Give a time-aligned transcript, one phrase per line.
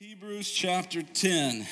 [0.00, 1.66] Hebrews chapter 10.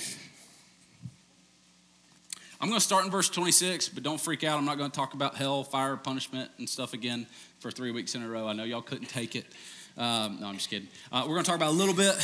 [2.60, 4.58] I'm going to start in verse 26, but don't freak out.
[4.58, 7.26] I'm not going to talk about hell, fire, punishment, and stuff again
[7.60, 8.46] for three weeks in a row.
[8.46, 9.46] I know y'all couldn't take it.
[9.96, 10.88] Um, no, I'm just kidding.
[11.10, 12.14] Uh, we're going to talk about a little bit,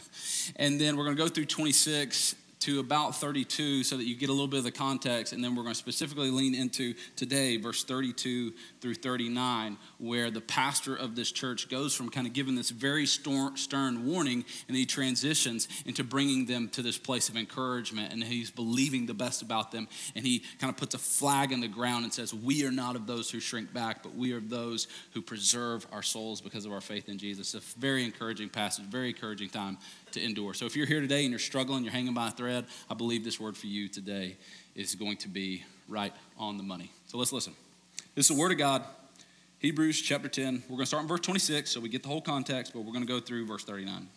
[0.56, 2.34] and then we're going to go through 26
[2.66, 5.32] to about 32 so that you get a little bit of the context.
[5.32, 10.40] And then we're going to specifically lean into today, verse 32 through 39, where the
[10.40, 14.84] pastor of this church goes from kind of giving this very stern warning and he
[14.84, 18.12] transitions into bringing them to this place of encouragement.
[18.12, 19.86] And he's believing the best about them.
[20.16, 22.96] And he kind of puts a flag in the ground and says, We are not
[22.96, 26.72] of those who shrink back, but we are those who preserve our souls because of
[26.72, 27.54] our faith in Jesus.
[27.54, 29.78] A very encouraging passage, very encouraging time
[30.16, 30.54] to endure.
[30.54, 33.24] So if you're here today and you're struggling, you're hanging by a thread, I believe
[33.24, 34.36] this word for you today
[34.74, 36.90] is going to be right on the money.
[37.06, 37.54] So let's listen.
[38.14, 38.84] This is the word of God.
[39.58, 40.64] Hebrews chapter 10.
[40.68, 42.92] We're going to start in verse 26 so we get the whole context, but we're
[42.92, 44.08] going to go through verse 39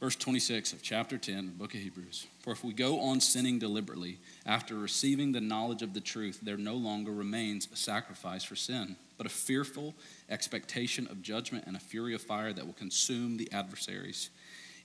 [0.00, 2.26] verse 26 of chapter 10, the book of Hebrews.
[2.40, 6.56] For if we go on sinning deliberately, after receiving the knowledge of the truth, there
[6.56, 9.94] no longer remains a sacrifice for sin, but a fearful
[10.30, 14.30] expectation of judgment and a fury of fire that will consume the adversaries.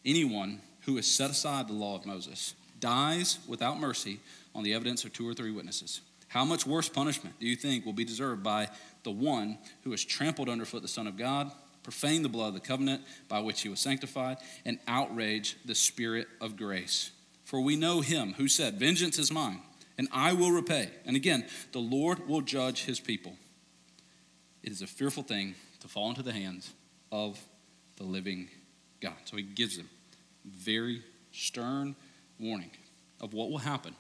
[0.04, 4.20] Anyone who has set aside the law of Moses dies without mercy
[4.56, 6.02] on the evidence of two or three witnesses.
[6.28, 8.70] How much worse punishment do you think will be deserved by
[9.04, 11.52] the one who has trampled underfoot the Son of God?
[11.84, 16.28] Profane the blood of the covenant by which he was sanctified, and outrage the Spirit
[16.42, 17.12] of grace.
[17.44, 19.60] For we know him who said, Vengeance is mine,
[19.98, 20.90] and I will repay.
[21.06, 23.36] And again, the Lord will judge his people.
[24.64, 26.72] It is a fearful thing to fall into the hands
[27.12, 27.40] of
[27.98, 28.48] the living
[29.02, 29.14] God.
[29.26, 29.90] So he gives them
[30.46, 31.96] very stern
[32.40, 32.72] warning
[33.22, 33.96] of what will happen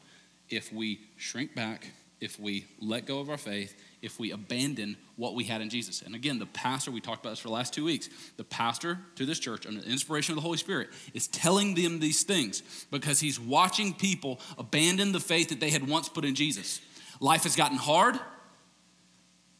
[0.49, 1.87] if we shrink back,
[2.19, 6.01] if we let go of our faith, if we abandon what we had in Jesus.
[6.01, 8.99] And again, the pastor, we talked about this for the last two weeks, the pastor
[9.15, 12.63] to this church, under the inspiration of the Holy Spirit, is telling them these things
[12.91, 16.81] because he's watching people abandon the faith that they had once put in Jesus.
[17.19, 18.19] Life has gotten hard,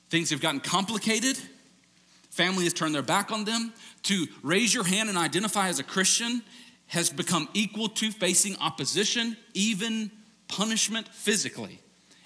[0.09, 1.37] things have gotten complicated,
[2.29, 3.73] family has turned their back on them.
[4.03, 6.43] To raise your hand and identify as a Christian
[6.87, 10.11] has become equal to facing opposition, even
[10.47, 11.79] punishment physically.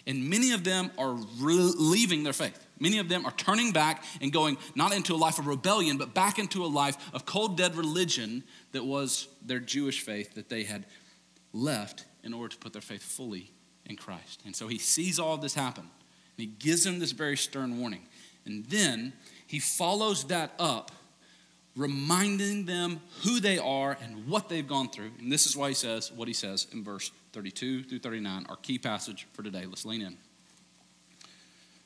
[0.08, 2.58] And many of them are re- leaving their faith.
[2.80, 6.14] Many of them are turning back and going not into a life of rebellion, but
[6.14, 10.64] back into a life of cold, dead religion that was their Jewish faith that they
[10.64, 10.86] had
[11.52, 13.52] left in order to put their faith fully
[13.86, 14.42] in Christ.
[14.46, 15.84] And so he sees all this happen.
[15.84, 15.90] And
[16.38, 18.08] he gives them this very stern warning.
[18.46, 19.12] And then
[19.46, 20.92] he follows that up,
[21.78, 25.12] reminding them who they are and what they've gone through.
[25.20, 28.56] And this is why he says what he says in verse 32 through 39, our
[28.58, 29.66] key passage for today.
[29.66, 30.18] Let's lean in.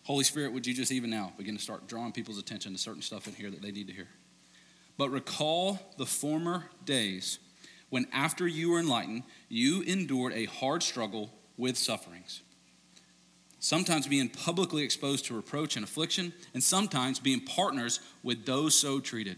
[0.03, 3.01] Holy Spirit, would you just even now begin to start drawing people's attention to certain
[3.01, 4.07] stuff in here that they need to hear?
[4.97, 7.39] But recall the former days
[7.89, 12.41] when, after you were enlightened, you endured a hard struggle with sufferings.
[13.59, 18.99] Sometimes being publicly exposed to reproach and affliction, and sometimes being partners with those so
[18.99, 19.37] treated.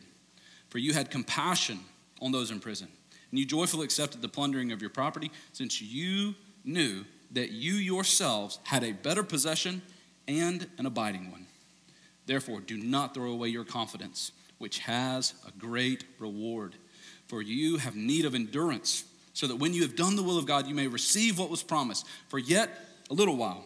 [0.74, 1.82] For you had compassion
[2.20, 2.88] on those in prison
[3.30, 6.34] and you joyfully accepted the plundering of your property, since you
[6.66, 9.84] knew that you yourselves had a better possession
[10.28, 11.46] and an abiding one.
[12.26, 16.74] Therefore, do not throw away your confidence, which has a great reward.
[17.28, 20.48] For you have need of endurance, so that when you have done the will of
[20.48, 22.08] God, you may receive what was promised.
[22.30, 22.72] For yet
[23.12, 23.64] a little while,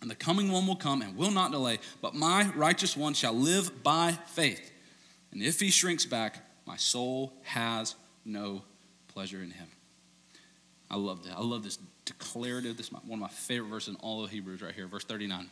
[0.00, 3.34] and the coming one will come and will not delay, but my righteous one shall
[3.34, 4.70] live by faith.
[5.34, 8.62] And if he shrinks back, my soul has no
[9.08, 9.66] pleasure in him.
[10.90, 11.36] I love that.
[11.36, 12.76] I love this declarative.
[12.76, 15.50] This is one of my favorite verses in all of Hebrews right here, verse 39.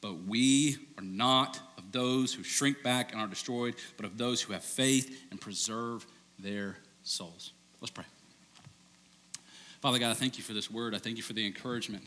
[0.00, 4.42] But we are not of those who shrink back and are destroyed, but of those
[4.42, 6.06] who have faith and preserve
[6.38, 7.52] their souls.
[7.80, 8.04] Let's pray.
[9.80, 10.94] Father God, I thank you for this word.
[10.94, 12.02] I thank you for the encouragement.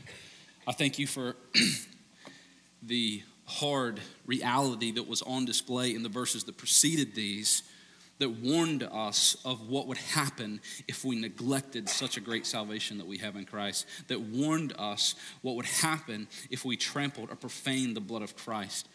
[0.68, 1.36] I thank you for
[2.84, 7.64] the hard reality that was on display in the verses that preceded these
[8.20, 13.08] that warned us of what would happen if we neglected such a great salvation that
[13.08, 17.96] we have in Christ, that warned us what would happen if we trampled or profaned
[17.96, 18.88] the blood of Christ.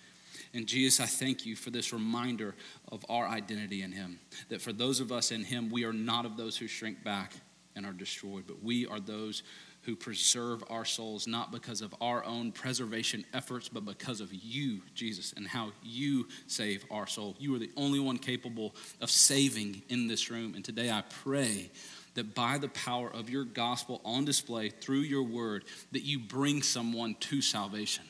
[0.52, 2.54] And Jesus, I thank you for this reminder
[2.92, 4.20] of our identity in Him.
[4.50, 7.32] That for those of us in Him, we are not of those who shrink back
[7.74, 9.42] and are destroyed, but we are those
[9.84, 14.80] who preserve our souls, not because of our own preservation efforts, but because of you,
[14.94, 17.36] Jesus, and how you save our soul.
[17.38, 20.54] You are the only one capable of saving in this room.
[20.54, 21.70] And today I pray
[22.14, 26.62] that by the power of your gospel on display through your word, that you bring
[26.62, 28.04] someone to salvation.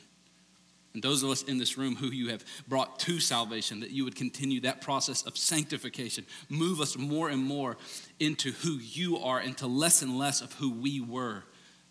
[0.93, 4.05] And those of us in this room who you have brought to salvation, that you
[4.05, 7.75] would continue that process of sanctification, move us more and more
[8.21, 11.43] into who you are, into less and less of who we were.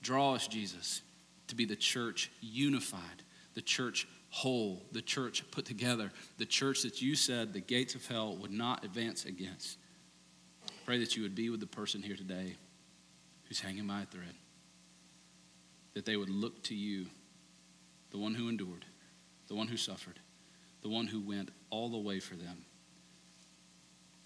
[0.05, 1.01] Draw us, Jesus,
[1.47, 3.23] to be the church unified,
[3.55, 8.06] the church whole, the church put together, the church that you said the gates of
[8.06, 9.79] hell would not advance against.
[10.85, 12.55] Pray that you would be with the person here today
[13.49, 14.35] who's hanging by a thread,
[15.95, 17.06] that they would look to you,
[18.11, 18.85] the one who endured,
[19.49, 20.21] the one who suffered,
[20.83, 22.67] the one who went all the way for them,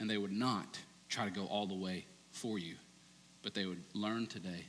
[0.00, 0.76] and they would not
[1.08, 2.74] try to go all the way for you,
[3.44, 4.64] but they would learn today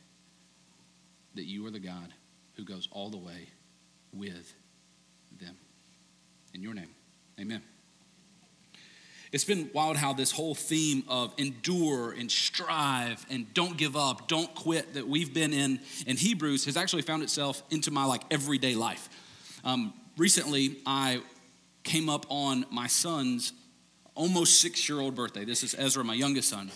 [1.39, 2.13] that you are the God
[2.57, 3.47] who goes all the way
[4.11, 4.53] with
[5.39, 5.55] them.
[6.53, 6.89] In your name,
[7.39, 7.63] amen.
[9.31, 14.27] It's been wild how this whole theme of endure and strive and don't give up,
[14.27, 18.23] don't quit that we've been in in Hebrews has actually found itself into my like
[18.29, 19.07] everyday life.
[19.63, 21.21] Um, recently, I
[21.83, 23.53] came up on my son's
[24.13, 25.45] almost six year old birthday.
[25.45, 26.69] This is Ezra, my youngest son.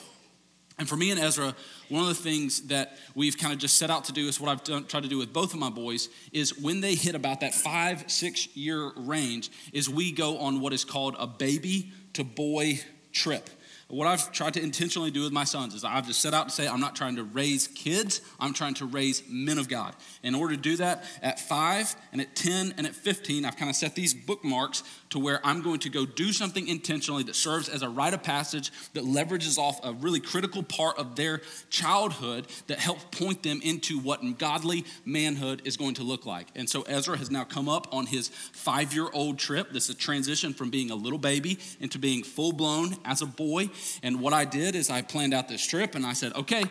[0.79, 1.55] And for me and Ezra,
[1.89, 4.49] one of the things that we've kind of just set out to do is what
[4.49, 7.41] I've done, tried to do with both of my boys is when they hit about
[7.41, 12.23] that five, six year range, is we go on what is called a baby to
[12.23, 12.79] boy
[13.11, 13.49] trip.
[13.93, 16.55] What I've tried to intentionally do with my sons is I've just set out to
[16.55, 19.95] say, I'm not trying to raise kids, I'm trying to raise men of God.
[20.23, 23.69] In order to do that, at five and at 10 and at 15, I've kind
[23.69, 24.81] of set these bookmarks
[25.13, 28.23] to where I'm going to go do something intentionally that serves as a rite of
[28.23, 33.61] passage that leverages off a really critical part of their childhood that helps point them
[33.61, 36.47] into what godly manhood is going to look like.
[36.55, 39.71] And so Ezra has now come up on his five year old trip.
[39.71, 43.27] This is a transition from being a little baby into being full blown as a
[43.27, 43.69] boy.
[44.01, 46.63] And what I did is I planned out this trip and I said, okay,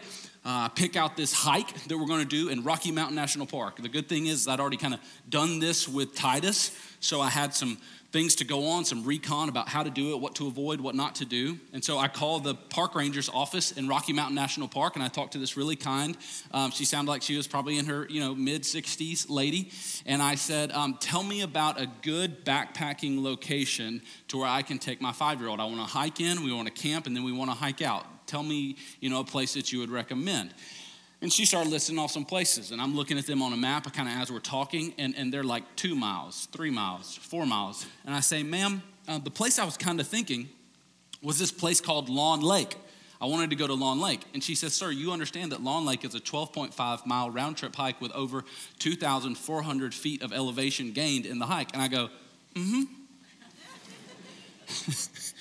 [0.45, 3.81] uh, pick out this hike that we're going to do in Rocky Mountain National Park.
[3.81, 7.55] The good thing is I'd already kind of done this with Titus, so I had
[7.55, 7.79] some
[8.13, 10.95] things to go on, some recon about how to do it, what to avoid, what
[10.95, 11.59] not to do.
[11.73, 15.09] And so I called the park ranger's office in Rocky Mountain National Park, and I
[15.09, 16.17] talked to this really kind.
[16.53, 19.71] Um, she sounded like she was probably in her, you know, mid 60s lady,
[20.05, 24.79] and I said, um, "Tell me about a good backpacking location to where I can
[24.79, 25.61] take my five year old.
[25.61, 27.81] I want to hike in, we want to camp, and then we want to hike
[27.81, 28.07] out.
[28.33, 30.55] Tell me, you know, a place that you would recommend."
[31.21, 33.93] And she started listing off some places, and I'm looking at them on a map
[33.93, 37.87] kind of as we're talking, and, and they're like two miles, three miles, four miles.
[38.07, 40.49] And I say, ma'am, uh, the place I was kind of thinking
[41.23, 42.75] was this place called Lawn Lake.
[43.21, 44.23] I wanted to go to Lawn Lake.
[44.35, 47.77] And she says, Sir, you understand that Lawn Lake is a 12.5 mile round trip
[47.77, 48.45] hike with over
[48.81, 51.73] 2,400 feet of elevation gained in the hike.
[51.73, 52.09] And I go,
[52.55, 52.83] Mm hmm.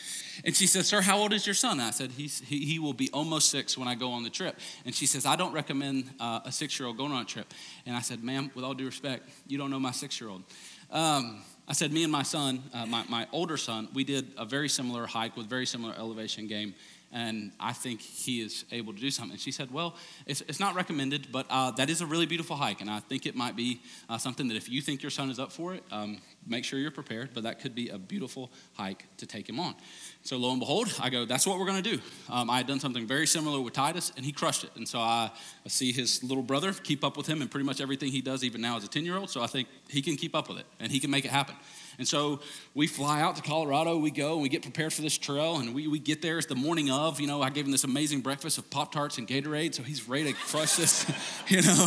[0.45, 1.79] And she says, Sir, how old is your son?
[1.79, 4.57] I said, He's, he, he will be almost six when I go on the trip.
[4.85, 7.53] And she says, I don't recommend uh, a six year old going on a trip.
[7.85, 10.43] And I said, Ma'am, with all due respect, you don't know my six year old.
[10.89, 14.45] Um, I said, Me and my son, uh, my, my older son, we did a
[14.45, 16.73] very similar hike with very similar elevation game
[17.13, 19.37] and I think he is able to do something.
[19.37, 22.81] She said, Well, it's, it's not recommended, but uh, that is a really beautiful hike,
[22.81, 25.39] and I think it might be uh, something that if you think your son is
[25.39, 29.05] up for it, um, make sure you're prepared, but that could be a beautiful hike
[29.17, 29.75] to take him on.
[30.23, 32.01] So lo and behold, I go, that's what we're going to do.
[32.29, 34.71] Um, I had done something very similar with Titus, and he crushed it.
[34.75, 35.31] And so I,
[35.65, 38.43] I, see his little brother keep up with him in pretty much everything he does,
[38.43, 39.29] even now as a 10 year old.
[39.29, 41.55] So I think he can keep up with it, and he can make it happen.
[42.01, 42.39] And so
[42.73, 45.85] we fly out to Colorado, we go, we get prepared for this trail, and we,
[45.85, 46.39] we get there.
[46.39, 49.19] It's the morning of, you know, I gave him this amazing breakfast of Pop Tarts
[49.19, 51.05] and Gatorade, so he's ready to crush this,
[51.47, 51.85] you know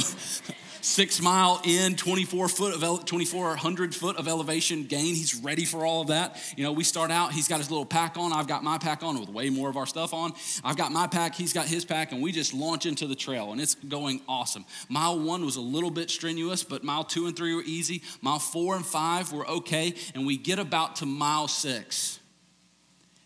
[0.84, 5.14] six mile in, 24 foot of 2,400 foot of elevation gain.
[5.14, 6.36] He's ready for all of that.
[6.56, 8.32] You know, we start out, he's got his little pack on.
[8.32, 10.34] I've got my pack on with way more of our stuff on.
[10.62, 13.52] I've got my pack, he's got his pack, and we just launch into the trail,
[13.52, 14.66] and it's going awesome.
[14.88, 18.02] Mile one was a little bit strenuous, but mile two and three were easy.
[18.20, 22.20] Mile four and five were okay, and we get about to mile six,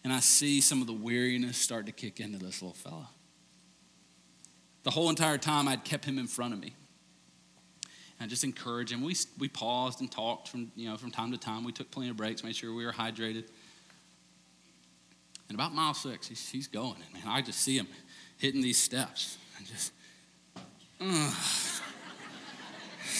[0.05, 3.09] and I see some of the weariness start to kick into this little fella.
[4.85, 6.75] The whole entire time, I'd kept him in front of me
[8.21, 9.03] and just encourage him.
[9.03, 11.65] We, we paused and talked from, you know, from time to time.
[11.65, 13.45] We took plenty of breaks, made sure we were hydrated.
[15.49, 16.97] And about mile six, he's, he's going.
[17.05, 17.89] And man, I just see him
[18.37, 19.93] hitting these steps and just,
[21.01, 21.35] uh.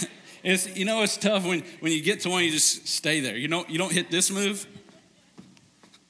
[0.43, 3.37] it's, you know, it's tough when, when you get to one, you just stay there.
[3.37, 4.67] You don't, you don't hit this move.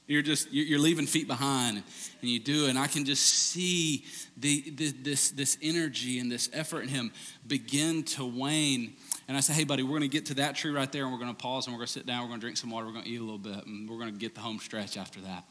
[0.07, 1.83] You're just, you're leaving feet behind
[2.21, 2.67] and you do.
[2.67, 4.05] And I can just see
[4.37, 7.11] the, the, this, this energy and this effort in him
[7.47, 8.93] begin to wane.
[9.27, 11.11] And I say, hey, buddy, we're going to get to that tree right there and
[11.11, 12.71] we're going to pause and we're going to sit down, we're going to drink some
[12.71, 14.59] water, we're going to eat a little bit, and we're going to get the home
[14.59, 15.43] stretch after that.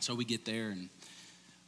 [0.00, 0.88] So we get there and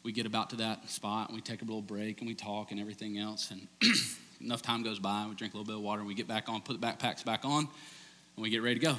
[0.02, 2.70] we get about to that spot and we take a little break and we talk
[2.70, 3.50] and everything else.
[3.50, 3.68] And
[4.40, 6.49] enough time goes by, we drink a little bit of water, and we get back
[6.49, 7.68] on, put the backpacks back on,
[8.37, 8.97] and we get ready to go.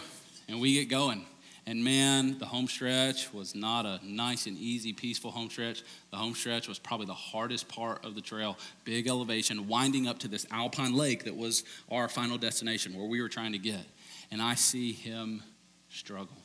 [0.47, 1.25] And we get going.
[1.67, 5.83] And man, the home stretch was not a nice and easy, peaceful home stretch.
[6.09, 8.57] The home stretch was probably the hardest part of the trail.
[8.83, 13.21] Big elevation, winding up to this alpine lake that was our final destination where we
[13.21, 13.85] were trying to get.
[14.31, 15.43] And I see him
[15.89, 16.35] struggle.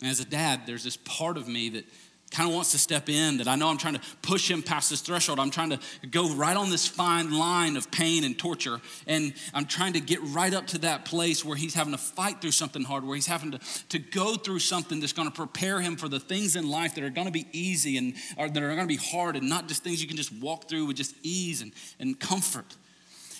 [0.00, 1.84] And as a dad, there's this part of me that
[2.30, 4.90] kind of wants to step in, that I know I'm trying to push him past
[4.90, 5.40] this threshold.
[5.40, 5.78] I'm trying to
[6.10, 8.80] go right on this fine line of pain and torture.
[9.06, 12.40] And I'm trying to get right up to that place where he's having to fight
[12.40, 15.80] through something hard, where he's having to, to go through something that's going to prepare
[15.80, 18.74] him for the things in life that are going to be easy and that are
[18.74, 21.14] going to be hard and not just things you can just walk through with just
[21.22, 22.76] ease and, and comfort.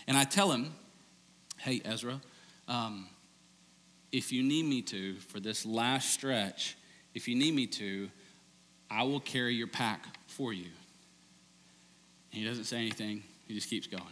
[0.06, 0.72] And I tell him,
[1.58, 2.20] hey, Ezra,
[2.68, 3.06] um,
[4.12, 6.76] if you need me to for this last stretch,
[7.14, 8.08] if you need me to,
[8.90, 10.70] I will carry your pack for you.
[12.32, 14.02] And he doesn't say anything, he just keeps going.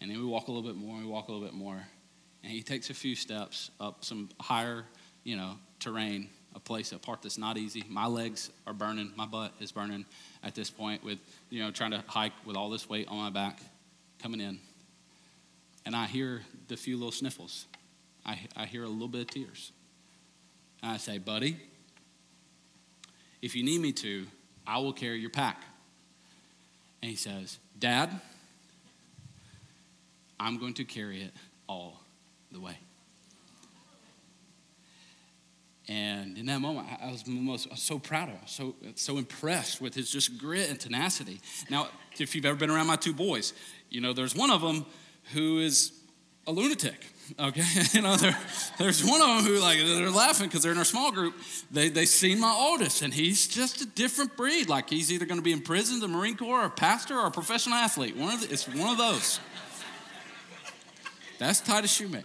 [0.00, 1.80] And then we walk a little bit more, and we walk a little bit more.
[2.42, 4.84] And he takes a few steps up some higher,
[5.22, 7.84] you know, terrain, a place, a part that's not easy.
[7.88, 10.04] My legs are burning, my butt is burning
[10.42, 11.18] at this point with,
[11.50, 13.60] you know, trying to hike with all this weight on my back
[14.22, 14.58] coming in.
[15.86, 17.66] And I hear the few little sniffles.
[18.24, 19.72] I, I hear a little bit of tears.
[20.82, 21.56] And I say, buddy,
[23.44, 24.26] if you need me to,
[24.66, 25.62] I will carry your pack.
[27.02, 28.08] And he says, Dad,
[30.40, 31.34] I'm going to carry it
[31.68, 32.00] all
[32.50, 32.78] the way.
[35.90, 39.18] And in that moment, I was, most, I was so proud of him, so, so
[39.18, 41.38] impressed with his just grit and tenacity.
[41.68, 43.52] Now, if you've ever been around my two boys,
[43.90, 44.86] you know, there's one of them
[45.34, 45.92] who is
[46.46, 47.06] a lunatic.
[47.38, 48.36] Okay, you know, there,
[48.78, 51.34] there's one of them who like they're laughing because they're in our small group.
[51.70, 54.68] They they see my oldest, and he's just a different breed.
[54.68, 57.26] Like he's either going to be in prison, the Marine Corps, or a pastor, or
[57.26, 58.16] a professional athlete.
[58.16, 59.40] One of the, it's one of those.
[61.38, 62.24] That's Titus Shoemake.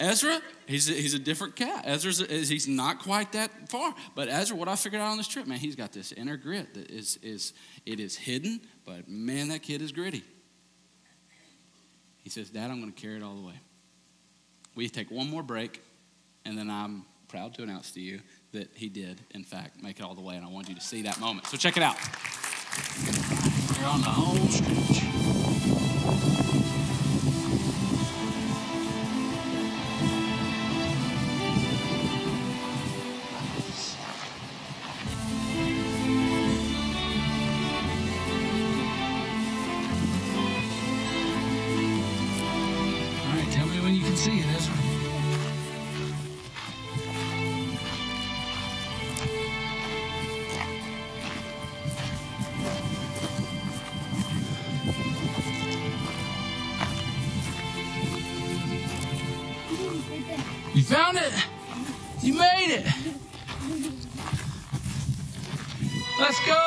[0.00, 1.82] Ezra, he's a, he's a different cat.
[1.84, 5.46] Ezra's he's not quite that far, but Ezra, what I figured out on this trip,
[5.46, 7.52] man, he's got this inner grit that is is
[7.84, 10.22] it is hidden, but man, that kid is gritty.
[12.28, 13.54] He says, Dad, I'm going to carry it all the way.
[14.74, 15.82] We take one more break,
[16.44, 18.20] and then I'm proud to announce to you
[18.52, 20.80] that he did, in fact, make it all the way, and I want you to
[20.82, 21.46] see that moment.
[21.46, 21.96] So check it out.
[23.80, 25.07] We're on the home stretch.
[66.18, 66.58] Let's go.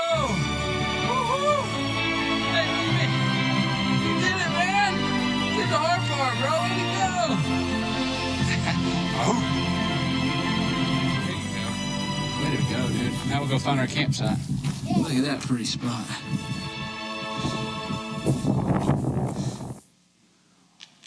[1.09, 1.61] Woo-hoo.
[2.55, 3.11] Hey,
[4.01, 4.93] you did it, man.
[5.57, 6.51] Did the hard part, bro.
[6.63, 7.11] Way to go.
[9.27, 9.35] oh.
[11.27, 11.67] There you go.
[12.39, 13.11] Way to go, dude.
[13.29, 14.37] Now we'll go find our campsite.
[14.97, 16.05] Look at that pretty spot.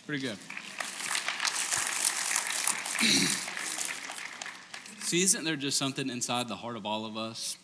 [0.06, 0.36] Pretty good.
[5.00, 7.56] See, isn't there just something inside the heart of all of us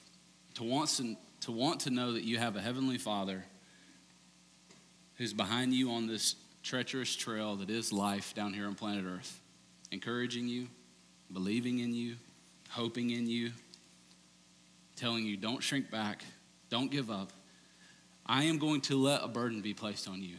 [0.60, 3.42] to want to, to want to know that you have a heavenly Father
[5.16, 9.40] who's behind you on this treacherous trail that is life down here on planet Earth,
[9.90, 10.68] encouraging you,
[11.32, 12.16] believing in you,
[12.68, 13.52] hoping in you,
[14.96, 16.22] telling you don't shrink back,
[16.68, 17.32] don't give up.
[18.26, 20.36] I am going to let a burden be placed on you,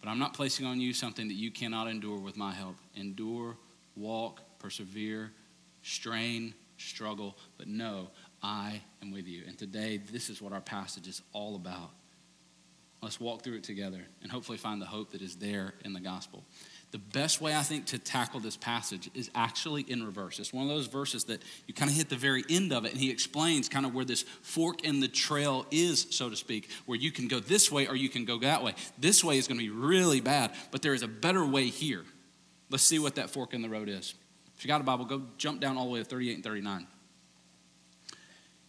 [0.00, 2.76] but I'm not placing on you something that you cannot endure with my help.
[2.96, 3.58] Endure
[3.96, 5.30] walk, persevere,
[5.82, 8.08] strain, struggle, but know
[8.42, 9.44] I am with you.
[9.46, 11.90] And today, this is what our passage is all about.
[13.02, 16.00] Let's walk through it together and hopefully find the hope that is there in the
[16.00, 16.44] gospel.
[16.92, 20.38] The best way I think to tackle this passage is actually in reverse.
[20.38, 22.92] It's one of those verses that you kind of hit the very end of it,
[22.92, 26.68] and he explains kind of where this fork in the trail is, so to speak,
[26.86, 28.74] where you can go this way or you can go that way.
[28.98, 32.04] This way is going to be really bad, but there is a better way here.
[32.70, 34.14] Let's see what that fork in the road is.
[34.56, 36.86] If you got a Bible, go jump down all the way to 38 and 39.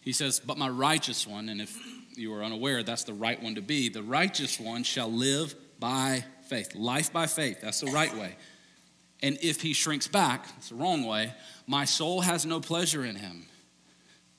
[0.04, 1.76] He says, But my righteous one, and if
[2.14, 6.24] you are unaware, that's the right one to be, the righteous one shall live by
[6.46, 6.74] faith.
[6.74, 8.36] Life by faith, that's the right way.
[9.22, 11.32] And if he shrinks back, it's the wrong way,
[11.66, 13.46] my soul has no pleasure in him.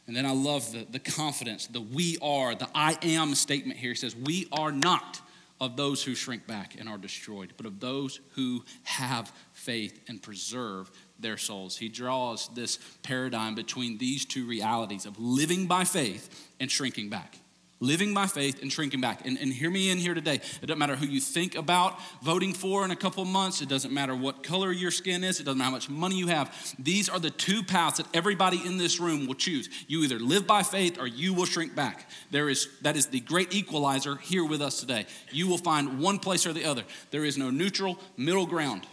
[0.06, 3.90] And then I love the, the confidence, the we are, the I am statement here.
[3.90, 5.20] He says, We are not
[5.60, 10.22] of those who shrink back and are destroyed, but of those who have faith and
[10.22, 11.78] preserve their souls.
[11.78, 17.38] He draws this paradigm between these two realities of living by faith and shrinking back
[17.80, 19.26] living by faith and shrinking back.
[19.26, 20.36] And, and hear me in here today.
[20.36, 23.62] It doesn't matter who you think about voting for in a couple months.
[23.62, 25.40] It doesn't matter what color your skin is.
[25.40, 26.76] It doesn't matter how much money you have.
[26.80, 29.70] These are the two paths that everybody in this room will choose.
[29.88, 32.10] You either live by faith or you will shrink back.
[32.32, 35.06] There is that is the great equalizer here with us today.
[35.32, 36.84] You will find one place or the other.
[37.12, 38.88] There is no neutral middle ground.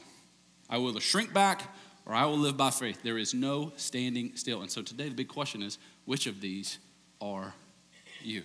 [0.68, 1.62] I will either shrink back
[2.06, 3.02] or I will live by faith.
[3.02, 4.60] There is no standing still.
[4.60, 6.78] And so today the big question is which of these
[7.20, 7.54] are
[8.22, 8.42] you?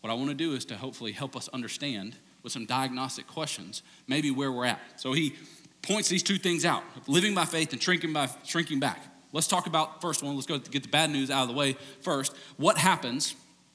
[0.00, 3.82] What I want to do is to hopefully help us understand with some diagnostic questions,
[4.06, 4.80] maybe where we're at.
[4.96, 5.34] So he
[5.80, 9.02] points these two things out living by faith and shrinking, by, shrinking back.
[9.32, 10.34] Let's talk about first one.
[10.34, 12.36] Let's go get the bad news out of the way first.
[12.56, 13.34] What happens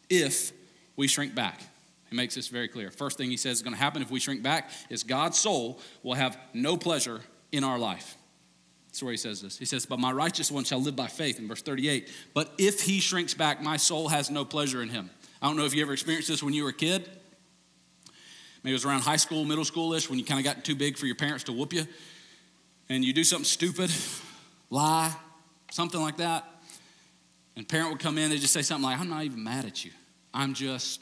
[0.09, 0.51] if
[0.95, 1.61] we shrink back?
[2.09, 2.91] He makes this very clear.
[2.91, 5.79] First thing he says is going to happen if we shrink back is God's soul
[6.01, 7.21] will have no pleasure
[7.51, 8.17] in our life.
[8.89, 9.57] That's where he says this.
[9.57, 12.09] He says, But my righteous one shall live by faith in verse 38.
[12.33, 15.11] But if he shrinks back, my soul has no pleasure in him.
[15.41, 17.07] I don't know if you ever experienced this when you were a kid.
[18.63, 20.97] Maybe it was around high school, middle schoolish, when you kind of got too big
[20.97, 21.85] for your parents to whoop you.
[22.89, 23.91] And you do something stupid,
[24.71, 25.13] lie,
[25.71, 26.45] something like that.
[27.55, 29.85] And parent would come in, they just say something like, I'm not even mad at
[29.85, 29.91] you.
[30.33, 31.01] I'm just,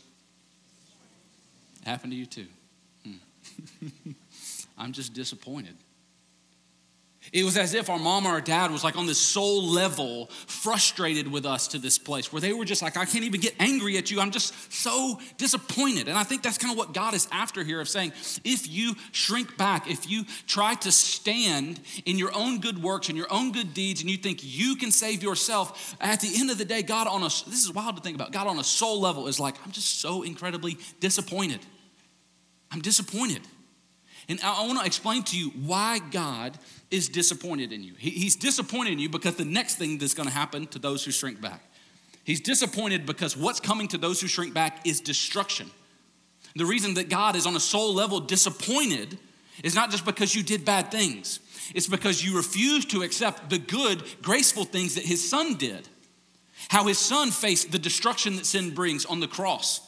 [1.85, 2.47] happened to you too.
[3.03, 4.11] Hmm.
[4.77, 5.75] I'm just disappointed.
[7.33, 10.27] It was as if our mom or our dad was like on this soul level,
[10.47, 13.55] frustrated with us to this place where they were just like, I can't even get
[13.59, 14.19] angry at you.
[14.19, 16.07] I'm just so disappointed.
[16.07, 18.95] And I think that's kind of what God is after here of saying, if you
[19.11, 23.51] shrink back, if you try to stand in your own good works and your own
[23.51, 26.81] good deeds and you think you can save yourself, at the end of the day,
[26.81, 29.39] God on a, this is wild to think about, God on a soul level is
[29.39, 31.59] like, I'm just so incredibly disappointed.
[32.71, 33.41] I'm disappointed.
[34.29, 36.57] And I want to explain to you why God
[36.91, 37.93] is disappointed in you.
[37.97, 41.11] He's disappointed in you because the next thing that's going to happen to those who
[41.11, 41.61] shrink back.
[42.25, 45.71] He's disappointed because what's coming to those who shrink back is destruction.
[46.55, 49.17] The reason that God is on a soul level disappointed
[49.63, 51.39] is not just because you did bad things,
[51.73, 55.87] it's because you refused to accept the good, graceful things that His Son did.
[56.69, 59.86] How His Son faced the destruction that sin brings on the cross.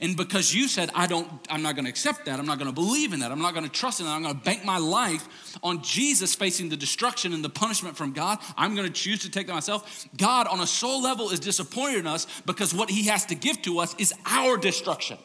[0.00, 3.12] And because you said, I don't, I'm not gonna accept that, I'm not gonna believe
[3.12, 6.34] in that, I'm not gonna trust in that, I'm gonna bank my life on Jesus
[6.34, 10.06] facing the destruction and the punishment from God, I'm gonna choose to take that myself.
[10.16, 13.62] God, on a soul level, is disappointed in us because what He has to give
[13.62, 15.18] to us is our destruction.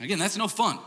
[0.00, 0.78] Again, that's no fun.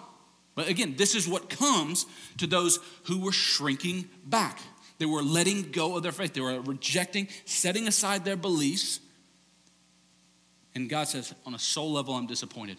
[0.55, 4.59] But again, this is what comes to those who were shrinking back.
[4.97, 8.99] They were letting go of their faith, they were rejecting, setting aside their beliefs
[10.77, 12.77] and God says, on a soul level, I'm disappointed.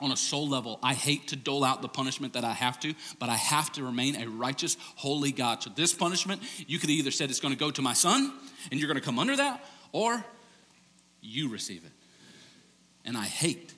[0.00, 2.94] On a soul level, I hate to dole out the punishment that I have to,
[3.18, 5.62] but I have to remain a righteous, holy God.
[5.62, 8.32] So, this punishment, you could either said it's going to go to my son,
[8.70, 10.24] and you're going to come under that, or
[11.20, 11.92] you receive it.
[13.04, 13.74] And I hate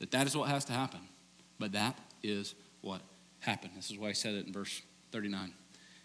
[0.00, 1.00] that that is what has to happen,
[1.60, 3.00] but that is what
[3.38, 3.74] happened.
[3.76, 4.82] This is why I said it in verse
[5.12, 5.52] 39.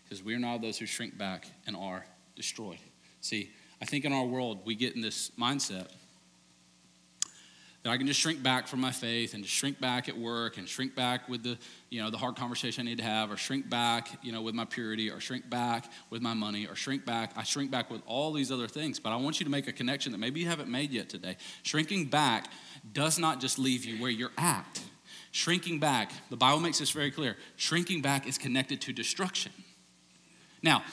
[0.03, 2.05] Because we are not those who shrink back and are
[2.35, 2.77] destroyed.
[3.21, 3.49] See,
[3.81, 5.87] I think in our world, we get in this mindset
[7.85, 10.57] that I can just shrink back from my faith and just shrink back at work
[10.57, 11.55] and shrink back with the,
[11.91, 14.55] you know, the hard conversation I need to have, or shrink back, you know, with
[14.55, 17.33] my purity, or shrink back with my money, or shrink back.
[17.35, 18.99] I shrink back with all these other things.
[18.99, 21.37] But I want you to make a connection that maybe you haven't made yet today.
[21.61, 22.47] Shrinking back
[22.91, 24.81] does not just leave you where you're at.
[25.29, 27.37] Shrinking back, the Bible makes this very clear.
[27.55, 29.51] Shrinking back is connected to destruction.
[30.63, 30.83] Now,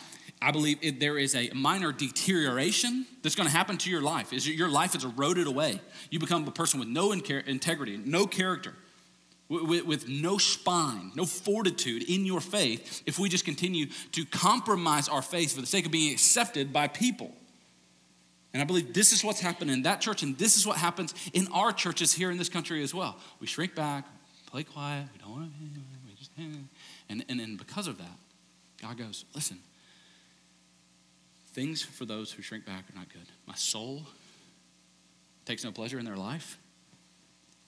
[0.43, 4.33] I believe it, there is a minor deterioration that's going to happen to your life.
[4.33, 5.81] Is your life is eroded away.
[6.11, 8.75] You become a person with no integrity, no character,
[9.49, 13.03] with, with no spine, no fortitude in your faith.
[13.07, 16.89] If we just continue to compromise our faith for the sake of being accepted by
[16.89, 17.31] people.
[18.53, 21.15] And I believe this is what's happened in that church, and this is what happens
[21.33, 23.17] in our churches here in this country as well.
[23.41, 24.07] We shrink back,
[24.47, 25.61] play quiet, we don't want to,
[26.07, 28.19] we just, and, and, and because of that,
[28.83, 29.59] God goes, listen,
[31.53, 33.27] Things for those who shrink back are not good.
[33.47, 34.03] My soul
[35.45, 36.59] takes no pleasure in their life.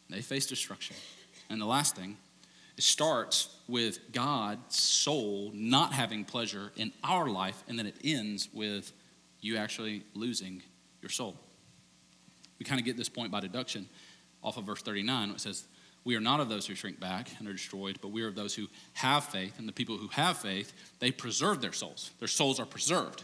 [0.09, 0.97] They face destruction.
[1.51, 2.17] And the last thing,
[2.77, 8.49] it starts with God's soul not having pleasure in our life, and then it ends
[8.53, 8.93] with
[9.41, 10.63] you actually losing
[11.03, 11.37] your soul.
[12.59, 13.89] We kind of get this point by deduction
[14.43, 15.31] off of verse 39.
[15.31, 15.65] It says,
[16.05, 18.35] We are not of those who shrink back and are destroyed, but we are of
[18.35, 19.59] those who have faith.
[19.59, 22.11] And the people who have faith, they preserve their souls.
[22.19, 23.23] Their souls are preserved.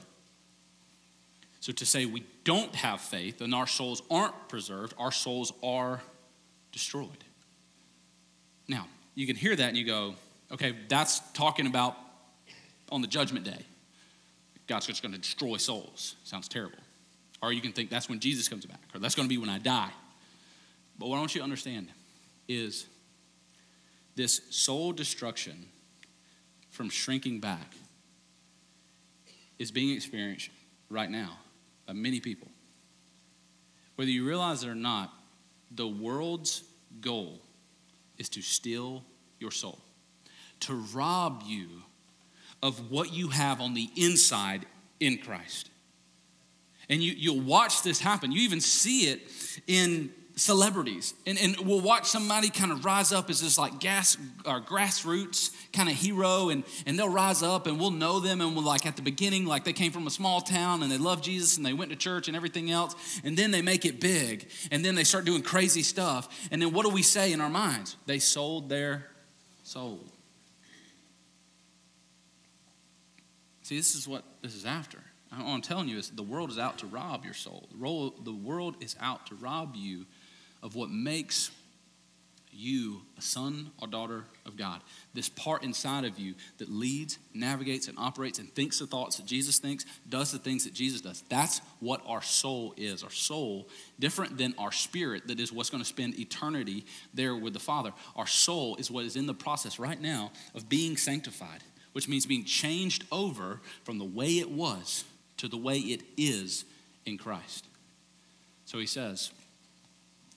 [1.60, 6.00] So to say we don't have faith and our souls aren't preserved, our souls are
[6.72, 7.24] destroyed.
[8.66, 10.14] Now, you can hear that and you go,
[10.50, 11.96] okay, that's talking about
[12.90, 13.66] on the judgment day.
[14.66, 16.16] God's just going to destroy souls.
[16.24, 16.78] Sounds terrible.
[17.42, 19.50] Or you can think that's when Jesus comes back, or that's going to be when
[19.50, 19.90] I die.
[20.98, 21.88] But what I want you to understand
[22.48, 22.86] is
[24.16, 25.66] this soul destruction
[26.70, 27.74] from shrinking back
[29.58, 30.50] is being experienced
[30.88, 31.38] right now
[31.94, 32.48] many people.
[33.96, 35.12] Whether you realize it or not,
[35.70, 36.64] the world's
[37.00, 37.40] goal
[38.18, 39.04] is to steal
[39.38, 39.78] your soul,
[40.60, 41.68] to rob you
[42.62, 44.66] of what you have on the inside
[45.00, 45.70] in Christ.
[46.88, 48.32] And you, you'll watch this happen.
[48.32, 49.30] You even see it
[49.66, 51.14] in celebrities.
[51.26, 55.50] And, and we'll watch somebody kind of rise up as this like gas or grassroots
[55.72, 58.40] kind of hero, and, and they'll rise up and we'll know them.
[58.40, 60.98] And we'll like at the beginning, like they came from a small town and they
[60.98, 63.20] love Jesus and they went to church and everything else.
[63.22, 64.48] And then they make it big.
[64.70, 66.48] And then they start doing crazy stuff.
[66.50, 67.96] And then what do we say in our minds?
[68.06, 69.06] They sold their
[69.62, 70.00] soul.
[73.62, 74.98] See, this is what this is after.
[75.30, 77.68] What I'm telling you is the world is out to rob your soul.
[77.70, 80.06] The world is out to rob you
[80.62, 81.50] of what makes
[82.52, 84.82] you a son or daughter of God.
[85.14, 89.26] This part inside of you that leads, navigates, and operates and thinks the thoughts that
[89.26, 91.22] Jesus thinks, does the things that Jesus does.
[91.28, 93.02] That's what our soul is.
[93.02, 93.68] Our soul,
[93.98, 97.92] different than our spirit, that is what's going to spend eternity there with the Father.
[98.16, 102.26] Our soul is what is in the process right now of being sanctified, which means
[102.26, 105.04] being changed over from the way it was
[105.38, 106.64] to the way it is
[107.06, 107.66] in Christ.
[108.66, 109.32] So he says,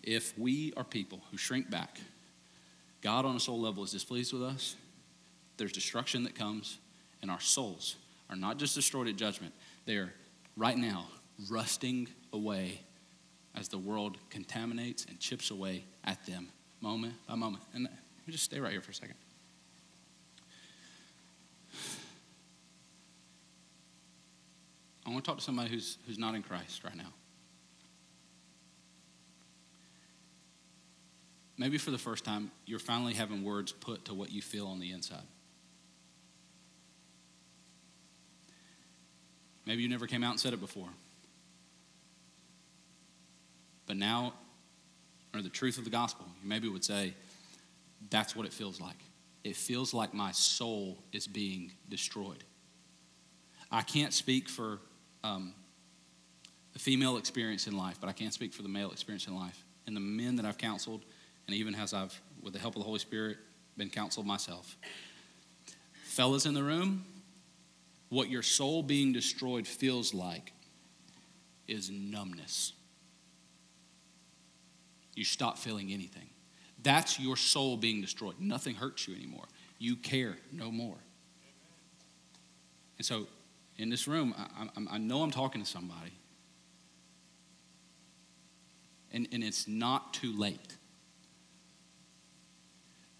[0.03, 1.99] if we are people who shrink back,
[3.01, 4.75] God on a soul level is displeased with us,
[5.57, 6.77] there's destruction that comes,
[7.21, 7.95] and our souls
[8.29, 9.53] are not just destroyed at judgment,
[9.85, 10.13] they're
[10.55, 11.07] right now
[11.49, 12.81] rusting away
[13.55, 16.49] as the world contaminates and chips away at them
[16.81, 17.63] moment by moment.
[17.73, 19.15] And uh, let me just stay right here for a second.
[25.05, 27.13] I want to talk to somebody who's, who's not in Christ right now.
[31.57, 34.79] Maybe for the first time, you're finally having words put to what you feel on
[34.79, 35.23] the inside.
[39.65, 40.89] Maybe you never came out and said it before.
[43.85, 44.33] But now,
[45.33, 47.13] or the truth of the gospel, you maybe would say,
[48.09, 48.97] that's what it feels like.
[49.43, 52.43] It feels like my soul is being destroyed.
[53.71, 54.79] I can't speak for
[55.23, 55.53] um,
[56.73, 59.63] the female experience in life, but I can speak for the male experience in life.
[59.87, 61.03] And the men that I've counseled,
[61.47, 63.37] and even as I've, with the help of the Holy Spirit,
[63.77, 64.77] been counseled myself.
[66.03, 67.05] Fellas in the room,
[68.09, 70.53] what your soul being destroyed feels like
[71.67, 72.73] is numbness.
[75.15, 76.29] You stop feeling anything.
[76.81, 78.35] That's your soul being destroyed.
[78.39, 79.45] Nothing hurts you anymore.
[79.79, 80.97] You care no more.
[82.97, 83.27] And so,
[83.77, 86.13] in this room, I, I, I know I'm talking to somebody,
[89.11, 90.77] and, and it's not too late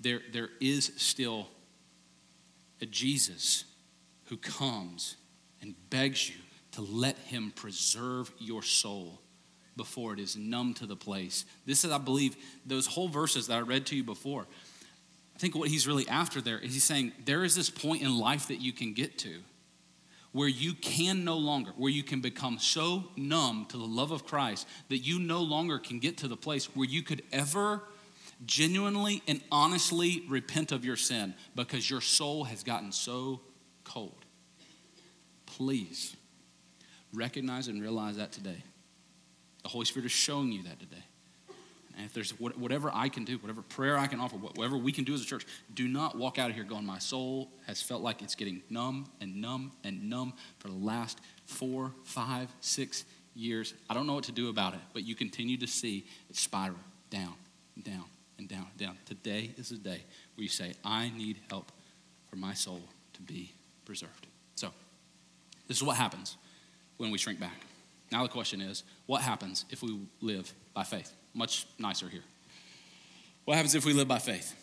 [0.04, 1.48] there, there is still
[2.82, 3.66] a Jesus
[4.26, 5.16] who comes
[5.62, 6.36] and begs you
[6.74, 9.22] to let him preserve your soul
[9.76, 11.46] before it is numb to the place.
[11.66, 12.36] This is, I believe,
[12.66, 14.46] those whole verses that I read to you before.
[15.36, 18.18] I think what he's really after there is he's saying there is this point in
[18.18, 19.40] life that you can get to
[20.32, 24.26] where you can no longer, where you can become so numb to the love of
[24.26, 27.84] Christ that you no longer can get to the place where you could ever
[28.46, 33.42] genuinely and honestly repent of your sin because your soul has gotten so
[33.84, 34.26] cold.
[35.46, 36.16] Please
[37.14, 38.64] recognize and realize that today.
[39.64, 41.04] The Holy Spirit is showing you that today.
[41.96, 45.04] And if there's whatever I can do, whatever prayer I can offer, whatever we can
[45.04, 48.02] do as a church, do not walk out of here going, My soul has felt
[48.02, 53.76] like it's getting numb and numb and numb for the last four, five, six years.
[53.90, 56.78] I don't know what to do about it, but you continue to see it spiral
[57.12, 57.34] down,
[57.84, 58.06] down,
[58.44, 58.98] and down and down.
[59.06, 60.04] Today is the day
[60.36, 61.72] where you say, I need help
[62.30, 62.82] for my soul
[63.14, 63.54] to be
[63.86, 64.28] preserved.
[64.56, 64.70] So,
[65.68, 66.36] this is what happens
[66.98, 67.62] when we shrink back.
[68.12, 71.12] Now, the question is, what happens if we live by faith?
[71.34, 72.24] Much nicer here.
[73.46, 74.56] What happens if we live by faith?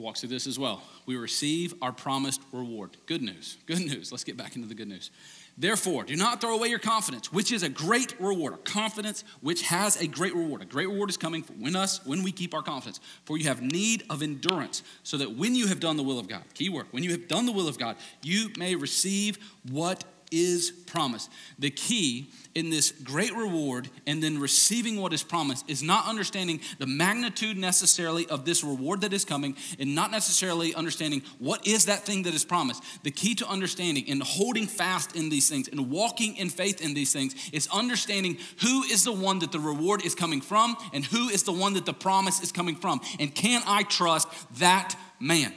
[0.00, 0.82] Walks through this as well.
[1.04, 2.96] We receive our promised reward.
[3.04, 3.58] Good news.
[3.66, 4.10] Good news.
[4.10, 5.10] Let's get back into the good news.
[5.58, 8.54] Therefore, do not throw away your confidence, which is a great reward.
[8.54, 10.62] A confidence which has a great reward.
[10.62, 12.98] A great reward is coming when us when we keep our confidence.
[13.26, 16.28] For you have need of endurance, so that when you have done the will of
[16.28, 19.38] God, key word, when you have done the will of God, you may receive
[19.70, 21.30] what is promised.
[21.58, 26.60] The key in this great reward and then receiving what is promised is not understanding
[26.78, 31.86] the magnitude necessarily of this reward that is coming and not necessarily understanding what is
[31.86, 32.82] that thing that is promised.
[33.04, 36.94] The key to understanding and holding fast in these things and walking in faith in
[36.94, 41.04] these things is understanding who is the one that the reward is coming from and
[41.04, 43.00] who is the one that the promise is coming from.
[43.18, 45.52] And can I trust that man?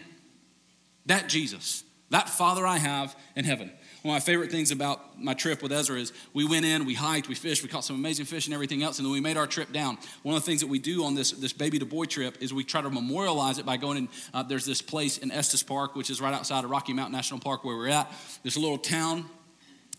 [1.08, 3.72] That Jesus, that Father I have in heaven.
[4.04, 6.94] One of my favorite things about my trip with Ezra is we went in, we
[6.94, 9.38] hiked, we fished, we caught some amazing fish and everything else, and then we made
[9.38, 9.98] our trip down.
[10.24, 12.54] One of the things that we do on this, this baby to boy trip is
[12.54, 14.10] we try to memorialize it by going in.
[14.34, 17.40] Uh, there's this place in Estes Park, which is right outside of Rocky Mountain National
[17.40, 18.12] Park where we're at.
[18.44, 19.24] A little town.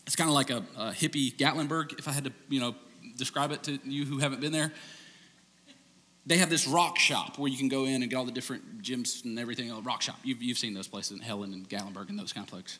[0.05, 2.75] It's kind of like a, a hippie Gatlinburg, if I had to, you know,
[3.17, 4.71] describe it to you who haven't been there
[6.27, 8.81] they have this rock shop where you can go in and get all the different
[8.81, 9.71] gyms and everything.
[9.83, 10.17] Rock shop.
[10.23, 12.79] You've, you've seen those places in Helen and Gatlinburg and those kind of places.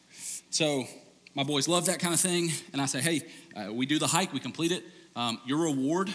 [0.50, 0.86] So
[1.36, 2.52] my boys love that kind of thing.
[2.74, 3.22] And I say, hey,
[3.56, 4.84] uh, we do the hike, we complete it.
[5.16, 6.12] Um, your reward